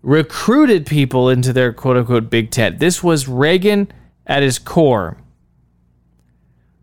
recruited 0.01 0.87
people 0.87 1.29
into 1.29 1.53
their 1.53 1.73
quote 1.73 1.99
unquote 1.99 2.31
big 2.31 2.51
tent. 2.51 2.79
This 2.79 3.03
was 3.03 3.29
Reagan 3.29 3.93
at 4.27 4.43
his 4.43 4.59
core. 4.59 5.17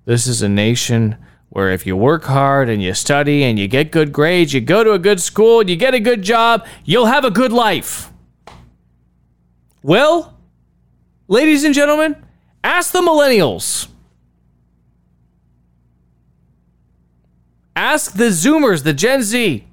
This 0.05 0.27
is 0.27 0.41
a 0.41 0.49
nation 0.49 1.17
where 1.49 1.71
if 1.71 1.85
you 1.85 1.95
work 1.97 2.25
hard 2.25 2.69
and 2.69 2.81
you 2.81 2.93
study 2.93 3.43
and 3.43 3.57
you 3.57 3.67
get 3.67 3.91
good 3.91 4.11
grades, 4.11 4.53
you 4.53 4.61
go 4.61 4.83
to 4.83 4.91
a 4.93 4.99
good 4.99 5.19
school, 5.21 5.67
you 5.67 5.75
get 5.75 5.93
a 5.93 5.99
good 5.99 6.21
job, 6.21 6.65
you'll 6.85 7.07
have 7.07 7.25
a 7.25 7.31
good 7.31 7.51
life. 7.51 8.11
Well, 9.81 10.37
ladies 11.27 11.63
and 11.63 11.73
gentlemen, 11.73 12.15
ask 12.63 12.91
the 12.91 13.01
millennials. 13.01 13.87
Ask 17.75 18.13
the 18.13 18.25
Zoomers, 18.25 18.83
the 18.83 18.93
Gen 18.93 19.23
Z. 19.23 19.65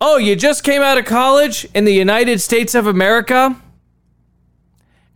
Oh, 0.00 0.16
you 0.16 0.36
just 0.36 0.62
came 0.62 0.82
out 0.82 0.98
of 0.98 1.06
college 1.06 1.66
in 1.74 1.84
the 1.84 1.94
United 1.94 2.40
States 2.40 2.74
of 2.74 2.86
America? 2.86 3.60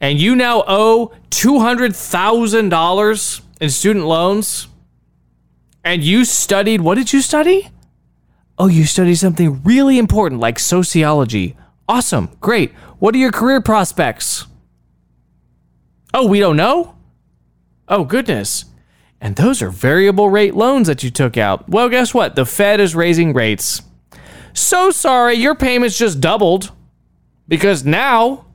And 0.03 0.21
you 0.21 0.37
now 0.37 0.65
owe 0.67 1.13
$200,000 1.31 3.41
in 3.61 3.71
student 3.71 4.05
loans? 4.05 4.67
And 5.85 6.03
you 6.03 6.25
studied, 6.25 6.81
what 6.81 6.97
did 6.97 7.13
you 7.13 7.21
study? 7.23 7.71
Oh, 8.59 8.67
you 8.67 8.85
studied 8.85 9.15
something 9.15 9.63
really 9.63 9.99
important 9.99 10.41
like 10.41 10.59
sociology. 10.59 11.57
Awesome, 11.89 12.37
great. 12.41 12.73
What 12.99 13.15
are 13.15 13.19
your 13.19 13.31
career 13.31 13.61
prospects? 13.61 14.49
Oh, 16.13 16.27
we 16.27 16.41
don't 16.41 16.57
know? 16.57 16.97
Oh, 17.89 18.05
goodness. 18.05 18.65
And 19.21 19.37
those 19.37 19.63
are 19.63 19.71
variable 19.71 20.31
rate 20.31 20.55
loans 20.55 20.89
that 20.89 21.05
you 21.05 21.11
took 21.11 21.37
out. 21.37 21.69
Well, 21.69 21.89
guess 21.89 22.13
what? 22.13 22.35
The 22.35 22.45
Fed 22.45 22.81
is 22.81 22.97
raising 22.97 23.33
rates. 23.33 23.83
So 24.53 24.91
sorry, 24.91 25.35
your 25.35 25.55
payments 25.55 25.97
just 25.97 26.21
doubled 26.21 26.73
because 27.47 27.85
now 27.85 28.47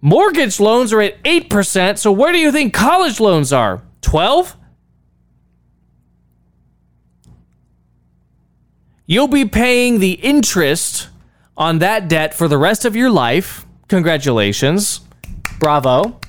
mortgage 0.00 0.60
loans 0.60 0.92
are 0.92 1.00
at 1.00 1.22
8%. 1.22 1.98
So 1.98 2.12
where 2.12 2.32
do 2.32 2.38
you 2.38 2.52
think 2.52 2.74
college 2.74 3.20
loans 3.20 3.52
are? 3.52 3.82
12? 4.02 4.56
You'll 9.06 9.28
be 9.28 9.44
paying 9.44 9.98
the 9.98 10.12
interest 10.12 11.08
on 11.56 11.80
that 11.80 12.08
debt 12.08 12.32
for 12.32 12.46
the 12.46 12.58
rest 12.58 12.84
of 12.84 12.94
your 12.94 13.10
life. 13.10 13.66
Congratulations. 13.88 15.00
Bravo. 15.58 16.20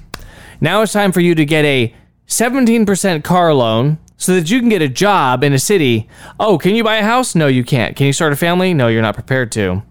Now 0.60 0.82
it's 0.82 0.92
time 0.92 1.12
for 1.12 1.22
you 1.22 1.36
to 1.36 1.46
get 1.46 1.64
a 1.64 1.94
17% 2.28 3.24
car 3.24 3.54
loan 3.54 4.00
so 4.18 4.34
that 4.36 4.50
you 4.50 4.60
can 4.60 4.70
get 4.70 4.82
a 4.82 4.88
job 4.88 5.44
in 5.44 5.54
a 5.54 5.60
city. 5.60 6.10
Oh, 6.40 6.58
can 6.58 6.76
you 6.76 6.84
buy 6.84 6.98
a 6.98 7.04
house? 7.04 7.36
No, 7.36 7.48
you 7.48 7.64
can't. 7.64 7.96
Can 7.96 8.08
you 8.08 8.14
start 8.14 8.34
a 8.34 8.36
family? 8.36 8.74
No, 8.74 8.88
you're 8.88 9.02
not 9.02 9.16
prepared 9.16 9.52
to. 9.54 9.84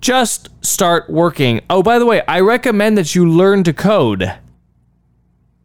Just 0.00 0.48
start 0.64 1.08
working. 1.10 1.60
Oh, 1.68 1.82
by 1.82 1.98
the 1.98 2.06
way, 2.06 2.22
I 2.28 2.40
recommend 2.40 2.96
that 2.98 3.14
you 3.14 3.28
learn 3.28 3.64
to 3.64 3.72
code. 3.72 4.32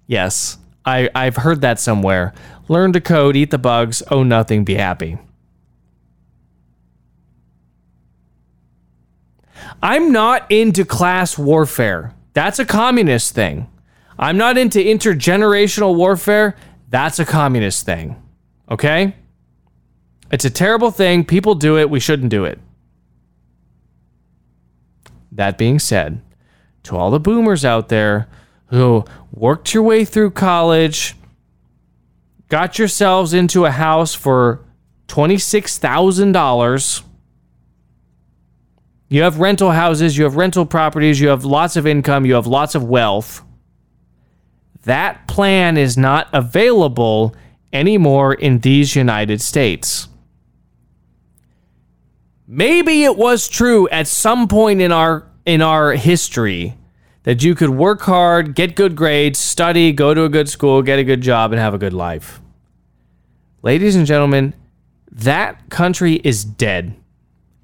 Yes, 0.08 0.58
I, 0.86 1.10
I've 1.13 1.38
heard 1.38 1.62
that 1.62 1.80
somewhere. 1.80 2.34
Learn 2.67 2.94
to 2.94 3.02
code, 3.02 3.36
eat 3.36 3.52
the 3.52 3.58
bugs, 3.58 4.02
owe 4.10 4.24
nothing, 4.24 4.63
be 4.63 4.76
happy. 4.76 5.17
I'm 9.84 10.12
not 10.12 10.50
into 10.52 10.86
class 10.86 11.38
warfare. 11.38 12.13
That's 12.34 12.60
a 12.60 12.65
communist 12.65 13.34
thing. 13.34 13.70
I'm 14.17 14.38
not 14.38 14.58
into 14.58 14.80
intergenerational 14.80 15.96
warfare. 15.96 16.56
That's 16.89 17.20
a 17.20 17.26
communist 17.26 17.86
thing. 17.86 18.22
Okay? 18.70 19.15
It's 20.32 20.46
a 20.46 20.50
terrible 20.50 20.91
thing. 20.91 21.26
People 21.26 21.56
do 21.56 21.78
it. 21.78 21.89
We 21.89 22.00
shouldn't 22.00 22.30
do 22.30 22.46
it. 22.46 22.60
That 25.41 25.58
being 25.58 25.80
said, 25.80 26.21
to 26.84 26.95
all 26.95 27.10
the 27.10 27.19
boomers 27.19 27.65
out 27.65 27.89
there 27.89 28.27
who 28.67 29.06
worked 29.32 29.73
your 29.73 29.82
way 29.82 30.06
through 30.06 30.30
college, 30.30 31.15
got 32.47 32.77
yourselves 32.77 33.34
into 33.34 33.65
a 33.65 33.71
house 33.71 34.13
for 34.13 34.63
$26,000, 35.08 37.04
you 39.10 39.23
have 39.23 39.39
rental 39.39 39.71
houses, 39.71 40.15
you 40.15 40.25
have 40.25 40.36
rental 40.36 40.67
properties, 40.67 41.19
you 41.19 41.30
have 41.30 41.43
lots 41.43 41.75
of 41.75 41.88
income, 41.88 42.23
you 42.23 42.36
have 42.36 42.45
lots 42.45 42.75
of 42.75 42.84
wealth. 42.84 43.41
That 44.84 45.27
plan 45.27 45.75
is 45.75 45.97
not 45.97 46.27
available 46.34 47.36
anymore 47.73 48.36
in 48.36 48.60
these 48.60 48.95
United 48.95 49.41
States. 49.41 50.08
Maybe 52.45 53.06
it 53.06 53.17
was 53.17 53.47
true 53.47 53.89
at 53.89 54.06
some 54.06 54.47
point 54.47 54.82
in 54.82 54.91
our 54.91 55.31
in 55.45 55.62
our 55.62 55.93
history 55.93 56.77
that 57.23 57.43
you 57.43 57.56
could 57.56 57.69
work 57.69 58.01
hard, 58.01 58.56
get 58.56 58.75
good 58.75 58.95
grades, 58.95 59.39
study, 59.39 59.91
go 59.91 60.13
to 60.13 60.23
a 60.23 60.30
good 60.30 60.49
school, 60.49 60.82
get 60.82 60.99
a 60.99 61.04
good 61.04 61.21
job 61.21 61.51
and 61.51 61.60
have 61.60 61.73
a 61.73 61.77
good 61.77 61.93
life. 61.93 62.41
Ladies 63.62 63.95
and 63.95 64.08
gentlemen, 64.08 64.56
that 65.12 65.69
country 65.69 66.15
is 66.23 66.43
dead. 66.43 66.95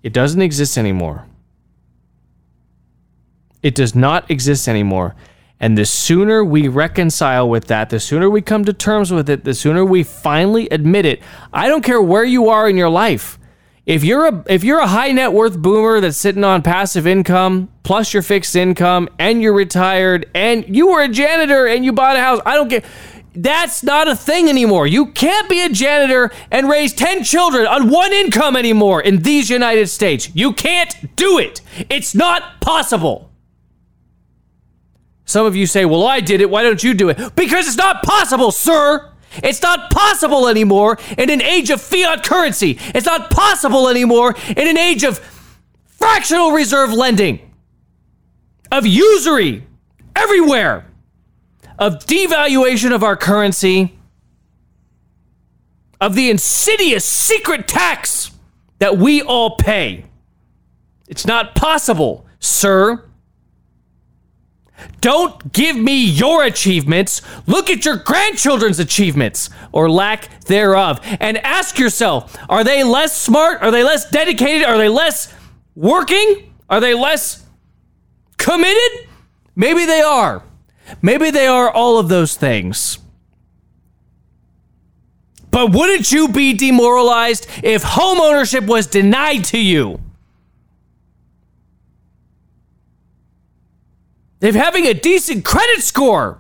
It 0.03 0.13
doesn't 0.13 0.41
exist 0.41 0.77
anymore. 0.77 1.25
It 3.63 3.73
does 3.73 3.95
not 3.95 4.29
exist 4.29 4.67
anymore. 4.67 5.15
And 5.59 5.75
the 5.75 5.85
sooner 5.85 6.45
we 6.45 6.67
reconcile 6.67 7.49
with 7.49 7.65
that, 7.65 7.89
the 7.89 7.99
sooner 7.99 8.29
we 8.29 8.41
come 8.41 8.63
to 8.65 8.73
terms 8.73 9.11
with 9.11 9.27
it, 9.27 9.43
the 9.43 9.55
sooner 9.55 9.83
we 9.83 10.03
finally 10.03 10.69
admit 10.69 11.05
it. 11.05 11.23
I 11.51 11.67
don't 11.67 11.83
care 11.83 12.01
where 12.01 12.23
you 12.23 12.49
are 12.49 12.69
in 12.69 12.77
your 12.77 12.89
life. 12.89 13.39
If 13.88 14.04
you're 14.04 14.26
a 14.26 14.43
if 14.47 14.65
you're 14.65 14.82
a 14.82 14.88
high 14.88 15.13
net 15.13 15.32
worth 15.32 15.58
boomer 15.58 16.02
that's 16.02 16.17
sitting 16.17 16.43
on 16.43 16.62
passive 16.62 17.08
income 17.08 17.69
plus 17.84 18.13
your 18.13 18.21
fixed 18.21 18.54
income 18.54 19.08
and 19.17 19.41
you're 19.41 19.54
retired 19.54 20.30
and 20.36 20.76
you 20.76 20.88
were 20.88 21.02
a 21.02 21.08
janitor 21.08 21.65
and 21.65 21.86
you 21.86 21.93
bought 21.93 22.17
a 22.17 22.19
house, 22.19 22.41
I 22.45 22.56
don't 22.56 22.67
get 22.67 22.84
that's 23.34 23.84
not 23.84 24.10
a 24.10 24.15
thing 24.15 24.50
anymore. 24.50 24.88
You 24.88 25.06
can't 25.13 25.47
be 25.47 25.62
a 25.62 25.69
janitor 25.69 26.32
and 26.52 26.67
raise 26.67 26.91
10 26.93 27.23
children 27.23 27.65
on 27.65 27.89
one 27.89 28.12
income 28.12 28.58
anymore 28.58 29.00
in 29.02 29.21
these 29.21 29.50
United 29.50 29.88
States. 29.88 30.36
You 30.36 30.52
can't 30.52 31.15
do 31.15 31.38
it. 31.39 31.62
It's 31.89 32.13
not 32.13 32.60
possible. 32.60 33.32
Some 35.23 35.45
of 35.45 35.56
you 35.56 35.65
say, 35.65 35.86
well, 35.86 36.06
I 36.06 36.19
did 36.19 36.41
it. 36.41 36.50
Why 36.50 36.63
don't 36.63 36.84
you 36.84 36.93
do 36.93 37.08
it? 37.10 37.36
Because 37.36 37.67
it's 37.67 37.78
not 37.78 38.04
possible, 38.04 38.52
sir. 38.52 39.13
It's 39.43 39.62
not 39.62 39.91
possible 39.91 40.47
anymore 40.47 40.97
in 41.17 41.30
an 41.30 41.41
age 41.41 41.69
of 41.69 41.82
fiat 41.82 42.23
currency. 42.23 42.78
It's 42.93 43.06
not 43.06 43.30
possible 43.30 43.88
anymore 43.88 44.36
in 44.50 44.67
an 44.67 44.78
age 44.78 45.04
of 45.04 45.19
fractional 45.86 46.52
reserve 46.52 46.93
lending, 46.93 47.39
of 48.71 48.86
usury 48.86 49.63
everywhere, 50.15 50.86
of 51.80 52.06
devaluation 52.06 52.93
of 52.93 53.04
our 53.04 53.15
currency, 53.15 53.97
of 56.00 56.15
the 56.15 56.30
insidious 56.30 57.06
secret 57.06 57.67
tax 57.67 58.32
that 58.80 58.97
we 58.97 59.21
all 59.21 59.56
pay. 59.58 60.06
It's 61.08 61.26
not 61.26 61.56
possible, 61.56 62.26
sir. 62.39 63.07
Don't 65.01 65.51
give 65.53 65.75
me 65.75 66.05
your 66.05 66.43
achievements. 66.43 67.21
Look 67.47 67.69
at 67.69 67.85
your 67.85 67.97
grandchildren's 67.97 68.79
achievements 68.79 69.49
or 69.71 69.89
lack 69.89 70.43
thereof 70.45 70.99
and 71.19 71.37
ask 71.39 71.77
yourself 71.79 72.37
are 72.49 72.63
they 72.63 72.83
less 72.83 73.19
smart? 73.19 73.61
Are 73.61 73.71
they 73.71 73.83
less 73.83 74.09
dedicated? 74.09 74.67
Are 74.67 74.77
they 74.77 74.89
less 74.89 75.33
working? 75.75 76.53
Are 76.69 76.79
they 76.79 76.93
less 76.93 77.45
committed? 78.37 79.07
Maybe 79.55 79.85
they 79.85 80.01
are. 80.01 80.43
Maybe 81.01 81.31
they 81.31 81.47
are 81.47 81.69
all 81.69 81.97
of 81.97 82.09
those 82.09 82.35
things. 82.35 82.99
But 85.51 85.71
wouldn't 85.71 86.11
you 86.11 86.27
be 86.27 86.53
demoralized 86.53 87.47
if 87.63 87.81
home 87.81 88.19
ownership 88.19 88.65
was 88.65 88.85
denied 88.85 89.43
to 89.45 89.57
you? 89.57 89.99
If 94.41 94.56
having 94.56 94.86
a 94.86 94.93
decent 94.93 95.43
credit 95.43 95.82
score 95.82 96.39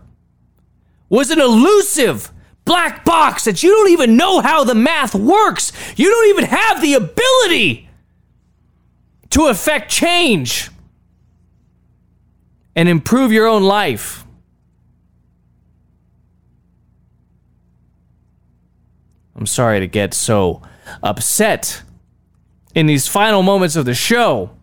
was 1.09 1.31
an 1.31 1.41
elusive 1.41 2.31
black 2.65 3.05
box 3.05 3.45
that 3.45 3.63
you 3.63 3.71
don't 3.71 3.89
even 3.89 4.17
know 4.17 4.41
how 4.41 4.63
the 4.63 4.75
math 4.75 5.15
works, 5.15 5.71
you 5.95 6.09
don't 6.09 6.27
even 6.29 6.45
have 6.45 6.81
the 6.81 6.93
ability 6.93 7.89
to 9.29 9.47
affect 9.47 9.89
change 9.89 10.69
and 12.75 12.87
improve 12.87 13.31
your 13.31 13.47
own 13.47 13.63
life. 13.63 14.25
I'm 19.35 19.45
sorry 19.45 19.79
to 19.79 19.87
get 19.87 20.13
so 20.13 20.61
upset 21.03 21.83
in 22.73 22.85
these 22.87 23.07
final 23.07 23.43
moments 23.43 23.75
of 23.75 23.85
the 23.85 23.93
show. 23.93 24.56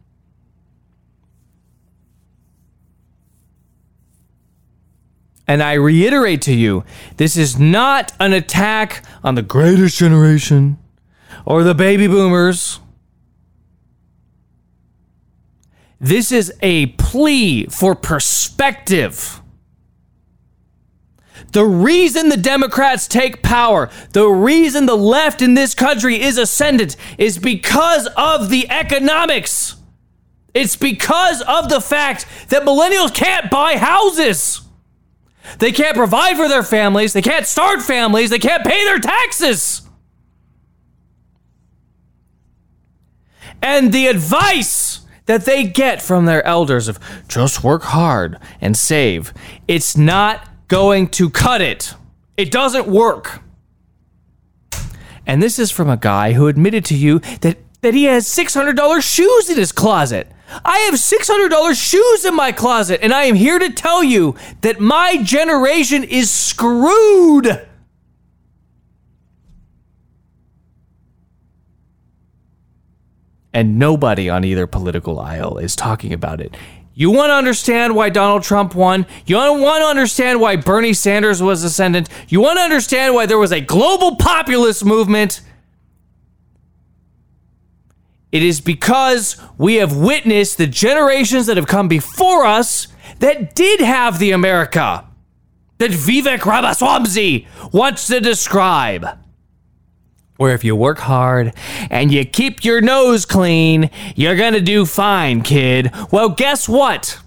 And 5.46 5.62
I 5.62 5.74
reiterate 5.74 6.40
to 6.42 6.54
you, 6.54 6.84
this 7.16 7.36
is 7.36 7.58
not 7.58 8.12
an 8.18 8.32
attack 8.32 9.04
on 9.22 9.34
the 9.34 9.42
greatest 9.42 9.98
generation 9.98 10.78
or 11.44 11.62
the 11.62 11.74
baby 11.74 12.06
boomers. 12.06 12.80
This 16.00 16.32
is 16.32 16.52
a 16.60 16.86
plea 16.86 17.66
for 17.66 17.94
perspective. 17.94 19.40
The 21.52 21.64
reason 21.64 22.30
the 22.30 22.36
Democrats 22.36 23.06
take 23.06 23.42
power, 23.42 23.88
the 24.10 24.26
reason 24.26 24.86
the 24.86 24.96
left 24.96 25.40
in 25.40 25.54
this 25.54 25.72
country 25.72 26.20
is 26.20 26.36
ascendant, 26.36 26.96
is 27.16 27.38
because 27.38 28.08
of 28.16 28.48
the 28.50 28.68
economics. 28.70 29.76
It's 30.52 30.74
because 30.74 31.42
of 31.42 31.68
the 31.68 31.80
fact 31.80 32.26
that 32.48 32.64
millennials 32.64 33.14
can't 33.14 33.50
buy 33.50 33.76
houses. 33.76 34.63
They 35.58 35.72
can't 35.72 35.96
provide 35.96 36.36
for 36.36 36.48
their 36.48 36.62
families. 36.62 37.12
They 37.12 37.22
can't 37.22 37.46
start 37.46 37.82
families. 37.82 38.30
They 38.30 38.38
can't 38.38 38.64
pay 38.64 38.84
their 38.84 38.98
taxes. 38.98 39.82
And 43.62 43.92
the 43.92 44.08
advice 44.08 45.00
that 45.26 45.44
they 45.46 45.64
get 45.64 46.02
from 46.02 46.26
their 46.26 46.44
elders 46.46 46.88
of 46.88 46.98
just 47.28 47.64
work 47.64 47.82
hard 47.82 48.38
and 48.60 48.76
save, 48.76 49.32
it's 49.66 49.96
not 49.96 50.48
going 50.68 51.08
to 51.08 51.30
cut 51.30 51.62
it. 51.62 51.94
It 52.36 52.50
doesn't 52.50 52.86
work. 52.86 53.40
And 55.26 55.42
this 55.42 55.58
is 55.58 55.70
from 55.70 55.88
a 55.88 55.96
guy 55.96 56.34
who 56.34 56.48
admitted 56.48 56.84
to 56.86 56.94
you 56.94 57.20
that, 57.40 57.58
that 57.80 57.94
he 57.94 58.04
has 58.04 58.26
$600 58.28 59.00
shoes 59.00 59.48
in 59.48 59.56
his 59.56 59.72
closet. 59.72 60.30
I 60.64 60.78
have 60.90 60.94
$600 60.94 61.74
shoes 61.74 62.24
in 62.24 62.34
my 62.34 62.52
closet, 62.52 63.00
and 63.02 63.12
I 63.12 63.24
am 63.24 63.34
here 63.34 63.58
to 63.58 63.72
tell 63.72 64.04
you 64.04 64.34
that 64.60 64.80
my 64.80 65.16
generation 65.22 66.04
is 66.04 66.30
screwed. 66.30 67.66
And 73.52 73.78
nobody 73.78 74.28
on 74.28 74.44
either 74.44 74.66
political 74.66 75.20
aisle 75.20 75.58
is 75.58 75.76
talking 75.76 76.12
about 76.12 76.40
it. 76.40 76.56
You 76.92 77.10
want 77.10 77.30
to 77.30 77.34
understand 77.34 77.96
why 77.96 78.08
Donald 78.08 78.42
Trump 78.42 78.74
won? 78.74 79.06
You 79.26 79.36
want 79.36 79.82
to 79.82 79.86
understand 79.86 80.40
why 80.40 80.56
Bernie 80.56 80.92
Sanders 80.92 81.42
was 81.42 81.64
ascendant? 81.64 82.08
You 82.28 82.40
want 82.40 82.58
to 82.58 82.62
understand 82.62 83.14
why 83.14 83.26
there 83.26 83.38
was 83.38 83.52
a 83.52 83.60
global 83.60 84.16
populist 84.16 84.84
movement? 84.84 85.40
It 88.34 88.42
is 88.42 88.60
because 88.60 89.40
we 89.56 89.76
have 89.76 89.96
witnessed 89.96 90.58
the 90.58 90.66
generations 90.66 91.46
that 91.46 91.56
have 91.56 91.68
come 91.68 91.86
before 91.86 92.44
us 92.44 92.88
that 93.20 93.54
did 93.54 93.78
have 93.78 94.18
the 94.18 94.32
America 94.32 95.06
that 95.78 95.92
Vivek 95.92 96.44
Ramaswamy 96.44 97.46
wants 97.72 98.08
to 98.08 98.18
describe. 98.18 99.06
Where 100.36 100.52
if 100.52 100.64
you 100.64 100.74
work 100.74 100.98
hard 100.98 101.54
and 101.90 102.12
you 102.12 102.24
keep 102.24 102.64
your 102.64 102.80
nose 102.80 103.24
clean, 103.24 103.88
you're 104.16 104.34
gonna 104.34 104.60
do 104.60 104.84
fine, 104.84 105.42
kid. 105.42 105.92
Well, 106.10 106.30
guess 106.30 106.68
what? 106.68 107.20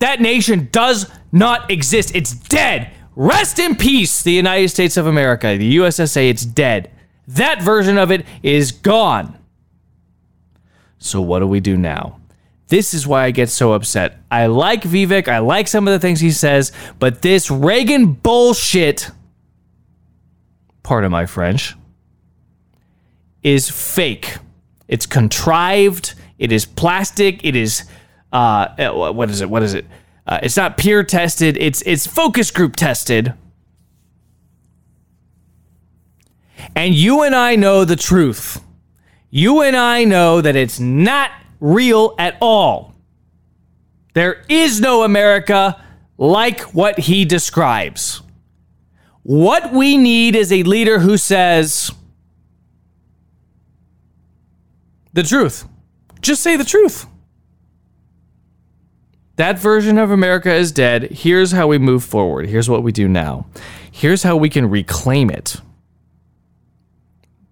That 0.00 0.20
nation 0.20 0.68
does 0.72 1.08
not 1.30 1.70
exist. 1.70 2.16
It's 2.16 2.32
dead. 2.32 2.90
Rest 3.14 3.60
in 3.60 3.76
peace, 3.76 4.20
the 4.20 4.32
United 4.32 4.70
States 4.70 4.96
of 4.96 5.06
America, 5.06 5.56
the 5.56 5.76
USSA, 5.76 6.28
it's 6.28 6.44
dead. 6.44 6.90
That 7.28 7.62
version 7.62 7.98
of 7.98 8.10
it 8.10 8.26
is 8.42 8.72
gone. 8.72 9.36
So, 11.00 11.20
what 11.20 11.40
do 11.40 11.46
we 11.46 11.60
do 11.60 11.76
now? 11.76 12.20
This 12.68 12.94
is 12.94 13.04
why 13.04 13.24
I 13.24 13.32
get 13.32 13.48
so 13.48 13.72
upset. 13.72 14.18
I 14.30 14.46
like 14.46 14.82
Vivek, 14.82 15.26
I 15.26 15.38
like 15.38 15.66
some 15.66 15.88
of 15.88 15.92
the 15.92 15.98
things 15.98 16.20
he 16.20 16.30
says, 16.30 16.70
but 17.00 17.20
this 17.20 17.50
Reagan 17.50 18.12
bullshit, 18.12 19.10
pardon 20.84 21.10
my 21.10 21.26
French, 21.26 21.74
is 23.42 23.68
fake. 23.68 24.36
It's 24.86 25.06
contrived, 25.06 26.14
it 26.38 26.52
is 26.52 26.64
plastic, 26.64 27.44
it 27.44 27.56
is, 27.56 27.84
uh, 28.32 28.68
what 28.92 29.30
is 29.30 29.40
it? 29.40 29.50
What 29.50 29.64
is 29.64 29.74
it? 29.74 29.86
Uh, 30.26 30.38
it's 30.42 30.56
not 30.56 30.76
peer 30.76 31.02
tested, 31.02 31.56
it's, 31.56 31.82
it's 31.86 32.06
focus 32.06 32.52
group 32.52 32.76
tested. 32.76 33.34
And 36.76 36.94
you 36.94 37.22
and 37.22 37.34
I 37.34 37.56
know 37.56 37.84
the 37.84 37.96
truth 37.96 38.62
you 39.30 39.62
and 39.62 39.76
I 39.76 40.04
know 40.04 40.40
that 40.40 40.56
it's 40.56 40.80
not 40.80 41.30
real 41.60 42.14
at 42.18 42.36
all. 42.40 42.94
There 44.14 44.44
is 44.48 44.80
no 44.80 45.04
America 45.04 45.82
like 46.18 46.60
what 46.74 46.98
he 46.98 47.24
describes. 47.24 48.22
What 49.22 49.72
we 49.72 49.96
need 49.96 50.34
is 50.34 50.50
a 50.50 50.62
leader 50.64 50.98
who 50.98 51.16
says 51.16 51.92
the 55.12 55.22
truth. 55.22 55.66
Just 56.20 56.42
say 56.42 56.56
the 56.56 56.64
truth. 56.64 57.06
That 59.36 59.58
version 59.58 59.96
of 59.96 60.10
America 60.10 60.52
is 60.52 60.72
dead. 60.72 61.04
Here's 61.04 61.52
how 61.52 61.66
we 61.68 61.78
move 61.78 62.04
forward. 62.04 62.48
Here's 62.48 62.68
what 62.68 62.82
we 62.82 62.92
do 62.92 63.08
now. 63.08 63.46
Here's 63.90 64.22
how 64.22 64.36
we 64.36 64.50
can 64.50 64.68
reclaim 64.68 65.30
it. 65.30 65.56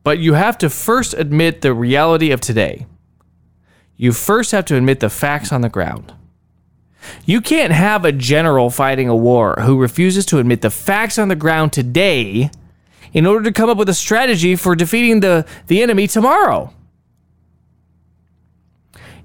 But 0.04 0.18
you 0.18 0.34
have 0.34 0.58
to 0.58 0.70
first 0.70 1.14
admit 1.14 1.60
the 1.60 1.74
reality 1.74 2.30
of 2.30 2.40
today. 2.40 2.86
You 3.96 4.12
first 4.12 4.52
have 4.52 4.64
to 4.66 4.76
admit 4.76 5.00
the 5.00 5.10
facts 5.10 5.52
on 5.52 5.60
the 5.60 5.68
ground. 5.68 6.14
You 7.24 7.40
can't 7.40 7.72
have 7.72 8.04
a 8.04 8.12
general 8.12 8.70
fighting 8.70 9.08
a 9.08 9.16
war 9.16 9.56
who 9.60 9.78
refuses 9.78 10.24
to 10.26 10.38
admit 10.38 10.62
the 10.62 10.70
facts 10.70 11.18
on 11.18 11.28
the 11.28 11.36
ground 11.36 11.72
today 11.72 12.50
in 13.12 13.26
order 13.26 13.44
to 13.44 13.52
come 13.52 13.70
up 13.70 13.78
with 13.78 13.88
a 13.88 13.94
strategy 13.94 14.56
for 14.56 14.74
defeating 14.74 15.20
the, 15.20 15.46
the 15.66 15.82
enemy 15.82 16.06
tomorrow. 16.06 16.72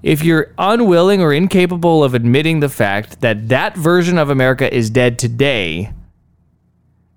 If 0.02 0.22
you're 0.22 0.52
unwilling 0.58 1.22
or 1.22 1.32
incapable 1.32 2.04
of 2.04 2.14
admitting 2.14 2.60
the 2.60 2.68
fact 2.68 3.20
that 3.22 3.48
that 3.48 3.76
version 3.76 4.18
of 4.18 4.28
America 4.28 4.72
is 4.72 4.90
dead 4.90 5.18
today, 5.18 5.92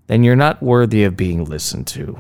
then 0.08 0.24
you're 0.24 0.38
not 0.38 0.64
worthy 0.64 1.04
of 1.04 1.18
being 1.18 1.44
listened 1.44 1.88
to. 1.88 2.18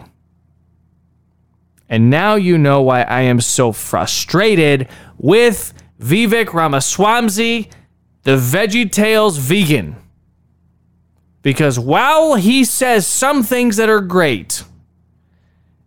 And 1.90 2.10
now 2.10 2.36
you 2.36 2.58
know 2.58 2.82
why 2.82 3.04
I 3.04 3.22
am 3.22 3.40
so 3.40 3.72
frustrated 3.72 4.90
with 5.18 5.74
Vivek 6.00 6.54
Ramaswamy, 6.54 7.70
the 8.24 8.38
Veggie 8.38 8.92
Tales 8.92 9.38
vegan. 9.38 9.96
Because 11.42 11.80
while 11.80 12.36
he 12.36 12.66
says 12.66 13.08
some 13.08 13.42
things 13.42 13.78
that 13.78 13.90
are 13.90 14.02
great, 14.02 14.64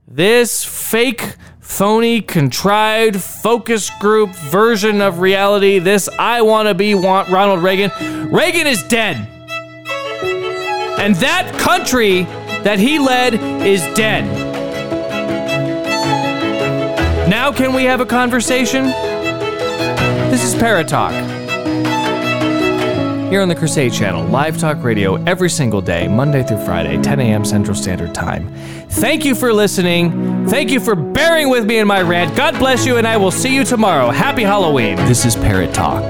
this 0.09 0.65
fake, 0.65 1.37
phony, 1.61 2.23
contrived 2.23 3.21
focus 3.21 3.91
group 4.01 4.31
version 4.31 5.03
of 5.03 5.21
reality, 5.21 5.79
this 5.79 6.09
I 6.19 6.41
want 6.43 6.69
to 6.69 6.75
be 6.75 6.95
want 6.95 7.29
Ronald 7.29 7.63
Reagan, 7.63 7.91
Reagan 8.31 8.67
is 8.67 8.83
dead. 8.85 9.17
And 10.99 11.15
that 11.17 11.57
country 11.59 12.23
that 12.65 12.79
he 12.79 12.99
led 12.99 13.35
is 13.65 13.83
dead. 13.95 14.50
Now, 17.31 17.53
can 17.53 17.73
we 17.73 17.85
have 17.85 18.01
a 18.01 18.07
conversation? 18.07 18.87
This 20.33 20.43
is 20.43 20.53
Parrott 20.57 20.89
Talk. 20.89 21.13
Here 23.31 23.41
on 23.41 23.49
the 23.49 23.55
Crusade 23.55 23.93
Channel, 23.93 24.25
live 24.25 24.59
talk 24.59 24.83
radio 24.83 25.15
every 25.27 25.49
single 25.49 25.81
day, 25.81 26.09
Monday 26.09 26.43
through 26.43 26.65
Friday, 26.65 27.01
10 27.01 27.21
a.m. 27.21 27.45
Central 27.45 27.77
Standard 27.77 28.13
Time. 28.13 28.53
Thank 28.89 29.25
you 29.25 29.37
for 29.37 29.53
listening. 29.53 30.49
Thank 30.49 30.73
you 30.73 30.81
for 30.81 30.97
bearing 30.97 31.51
with 31.51 31.67
me 31.67 31.79
in 31.79 31.87
my 31.87 32.03
rant. 32.03 32.37
God 32.37 32.59
bless 32.59 32.85
you, 32.85 32.97
and 32.97 33.07
I 33.07 33.17
will 33.17 33.31
see 33.31 33.55
you 33.55 33.63
tomorrow. 33.63 34.11
Happy 34.11 34.43
Halloween. 34.43 34.97
This 34.97 35.25
is 35.25 35.37
Parrott 35.37 35.73
Talk. 35.73 36.03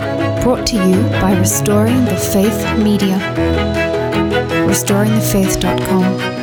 Brought 0.42 0.66
to 0.68 0.76
you 0.76 1.02
by 1.20 1.36
Restoring 1.38 2.06
the 2.06 2.16
Faith 2.16 2.78
Media. 2.78 3.18
RestoringTheFaith.com. 4.66 6.39